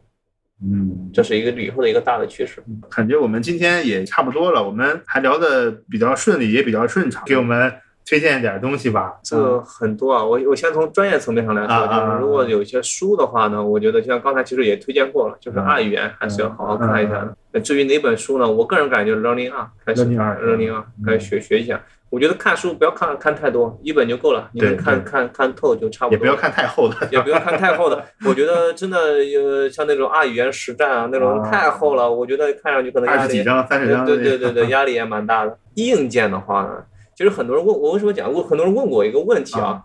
[0.62, 2.62] 嗯，这是一个以后的一个大的趋势。
[2.90, 7.22] 感觉我们今天也差不多了，我们还聊的比较顺利，也比较顺畅。
[7.24, 7.72] 给我们
[8.06, 9.18] 推荐一点东西吧。
[9.22, 17.60] 这很多啊，我我先从专业层面上来说，就是如果有一些书的话呢，我觉得像刚才其实也推荐过了，就是二语言还是要好好看一下的。
[17.60, 18.50] 至于哪本书呢？
[18.50, 21.80] 我个人感觉 Learning 二开始 Learning 二开始学学一下。
[22.10, 24.50] 我觉得看书不要看看太多，一本就够了。
[24.52, 26.16] 你们看看看透就差不多。
[26.16, 28.04] 也不要看太厚的，也不要看太厚的。
[28.26, 33.20] 我觉得真的呃，像那种二语言实战啊，那种太厚了，我觉得看上去可能压力。
[33.22, 34.04] 二十几张、三十张。
[34.04, 35.56] 对对对对， 压力也蛮大的。
[35.74, 36.70] 硬件的话呢，
[37.16, 39.80] 其实很多人问我为什么讲过，很多人问过我一个问题啊。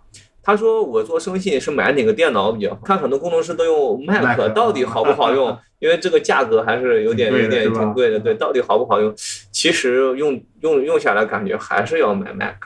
[0.46, 2.80] 他说我做生信是买哪个电脑比较好？
[2.84, 5.58] 看很多工程师都用 Mac，到底好不好用？
[5.80, 8.20] 因为这个价格还是有点有点挺贵的。
[8.20, 9.12] 对，到底好不好用？
[9.52, 12.58] 其实用用用下来感觉还是要买 Mac。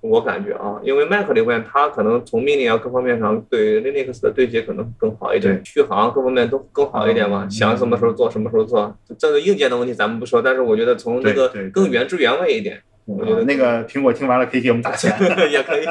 [0.00, 7.48] 我感觉啊，因为 Mac 里面它可能从命令啊各方面上对 Linux 的对接可能更好一点，续航各方面都更好一点嘛。
[7.48, 12.82] 想什么时候做什么时候做，这个硬件的问题咱们不说，但是我觉得从那个更原汁原味一点。
[13.04, 15.12] 我觉得那个苹果听完了可以给我们打钱，
[15.50, 15.84] 也可以。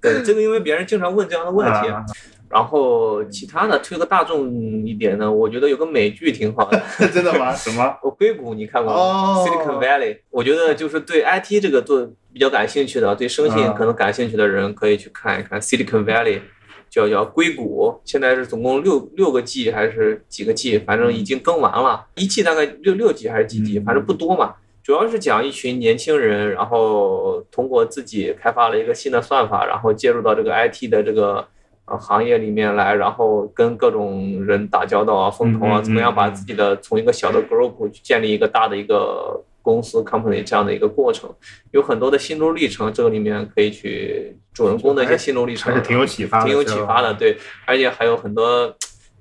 [0.00, 1.88] 对，这个因为别人经常问这样的问题，
[2.48, 4.48] 然后其他的推个大众
[4.86, 6.80] 一点的，我觉得有个美剧挺好的，
[7.12, 7.52] 真的吗？
[7.54, 7.96] 什么？
[8.02, 16.40] 我硅谷你看过吗、哦 s i l i c o n Valley，我觉得就是对 IT 这个做比较感兴趣的，对生信啊可能感兴趣的人可以去看一看 Silicon Valley，
[16.88, 24.54] 叫叫硅谷，现在是总共六六个 G 还是几个 G，反正已经更完了，一季大概六六 G 还是几 G，嗯反正不多嘛。
[24.86, 31.44] 主要是讲一群年轻人，然后通过自己开发了一个新的算法，然后介入到这个 IT 的这个
[31.86, 41.28] 呃行业里面来，然后跟各种人打交道啊、风投啊，怎么样把自己的从一个小的 group 去建立一个大的一个公司 company 这样的一个过程，
[41.72, 48.72] 有很多的心路历程，这个里面可以去主人公的一些心路历程，还是挺有启发的，挺有启发的，对，而且还有很多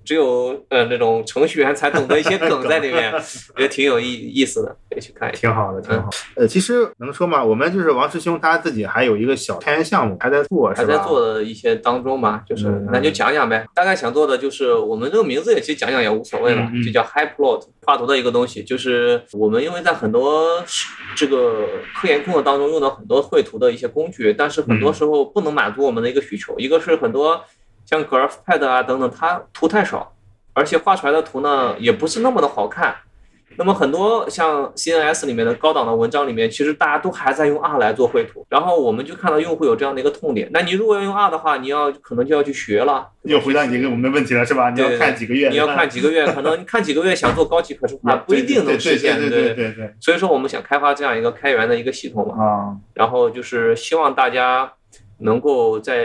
[0.06, 3.12] 只有呃那种程序员才懂得一些梗在里面，
[3.58, 5.40] 觉得挺有意意思的，可以去看一下。
[5.42, 6.10] 挺好的，挺好。
[6.36, 13.66] 呃，其实能说嘛，我们就是王师兄他自己还有一个小开源项目还在做，还在做的一些当中嘛，就是嗯那就讲讲呗。
[13.74, 18.64] 大概想做的就是我们这个名字也其实讲讲也无所谓了就叫 Hyperplot 画图的一个东西。
[18.64, 20.64] 就是我们因为在很多
[21.16, 26.58] 这个科研工作当中用到很多绘图的一些工具，但是很多时候不能满足我们的一个需求。
[26.58, 27.42] 一个是很多
[27.86, 30.14] 像 GraphPad 啊等等，它图太少，
[30.54, 32.96] 而且画出来的图呢也不是那么的好看。
[33.58, 40.50] 那么很多像 CNS 里面的高档的文章里面，其实大家都还在用 R 来做绘图，然后我们就看到用户有这样的一个痛点。
[40.52, 44.72] 那你如果要用 R 的话，你要可能就要去学了，又回答你这个我们的问题了，是吧？
[44.72, 54.70] 你要看几个月，你要看几个月，可能你看几个月想做高级可视化 不一定能实现，对对对对对所以说我们想开发这样一个开源的一个系统嘛，啊，然后就是希望大家
[55.20, 55.96] 能够在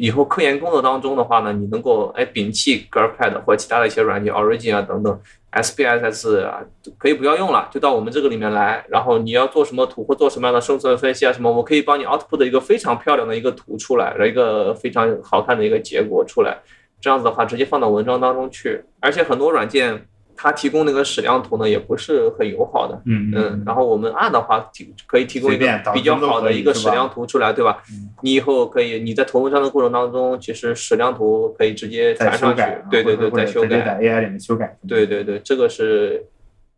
[0.00, 5.20] 以后科研工作当中的话呢，你能够哎摒弃 GraphPad 或其他的一些软件 Origin 啊等等
[5.52, 6.62] SPSS 啊，
[6.96, 8.82] 可以不要用了，就到我们这个里面来。
[8.88, 16.56] 然后你要做什么图或做什么样的生存分析啊什么，我可以帮你 output 一个非常漂亮的一个图出来，一个非常好看的一个结果出来。
[16.98, 18.82] 这样子的话，直接放到文章当中去。
[19.00, 20.06] 而且很多软件
[20.42, 22.98] 它提供那个矢量图呢，也不是很友好的。
[23.04, 28.08] 嗯嗯，然后我们按的话提可以提供一个比较好的一个矢量图出来，对吧嗯？
[28.22, 36.24] 你以后可以你在图文章的过程当中，其实矢量图可以直接再传上去对对对，再修改，AI 里面修改，对对对，这个是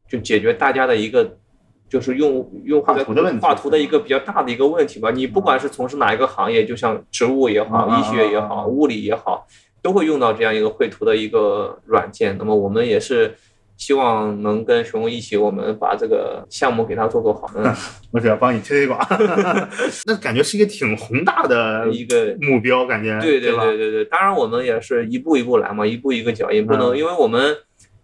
[0.08, 1.36] 就解决大家的一个。
[1.92, 5.10] 就是用用户画图的问题画图的一个比较大的一个问题吧。
[5.10, 9.46] 你不管是从事哪一个行业，就像植物也好、啊医学也好、物理也好，
[9.82, 12.34] 都会用到这样一个绘图的一个软件。
[12.38, 13.34] 那么我们也是
[13.82, 17.50] 希望能跟熊一起，我们把这个项目给他做做好。
[17.56, 17.64] 嗯，
[18.12, 18.96] 我只要帮你推推广，
[20.06, 23.64] 那感觉是一个挺宏大的一个目标，感觉对对吧？
[23.64, 27.56] 对对对，当然我们也是一步一步来嘛，一步一个脚印，不能嗯因为我们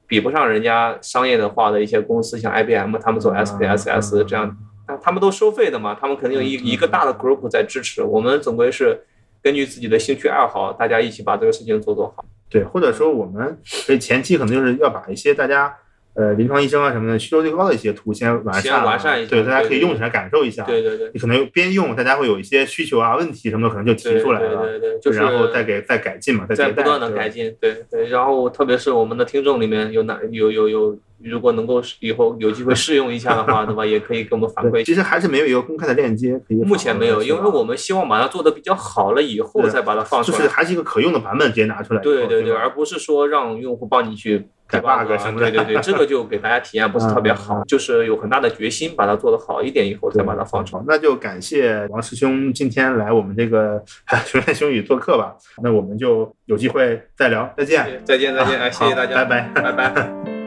[0.09, 4.57] 比不上人家商业的化的一些公司，像 IBM 他们做嗯 SPSS 这样，
[4.89, 9.01] 那他们都收费的嘛，他们肯定有一一个大的 group 在支持，我们总归是
[9.41, 12.25] 根据自己的兴趣爱好，大家一起把这个事情做做好。
[12.51, 15.77] 对，或者说我们所以前期可能就是要把一些大家
[16.19, 20.65] 呃临床医生啊什么的需求最高的一些图先完善，先完善一下对，大家可以用起来感受一下。
[20.65, 21.09] 对对对。
[21.15, 33.87] 你可能边用，大家会有一些需求啊、问题什么的，可能就提出来了，对对对，就是然后再给再改进嘛，再不断的改进，对对，然后特别是我们的听众里面有哪有有有，如果能够以后有机会试用一下的话， 对吧？
[33.87, 34.85] 也可以给我们反馈。
[34.85, 36.41] 其实还是没有一个公开的链接。
[36.49, 40.39] 目前没有，因为我们希望把它做的比较好了以后再把它放出来。
[40.39, 42.01] 就是还是一个可用的版本直接拿出来。
[42.01, 50.83] 对对对，而不是说让用户帮你去改 bug 啊什么的对对对，这个就给大家体验不是特别好，就是有很大的决心把它做得好一点以后再把它放出来。
[50.87, 53.83] 那就感谢王师兄今天来我们这个
[54.27, 55.35] 熊言熊语做客吧。
[55.63, 58.03] 那我们就有机会再聊，再见。
[58.05, 60.09] 再见再见，哎，谢谢大家，好拜拜拜拜。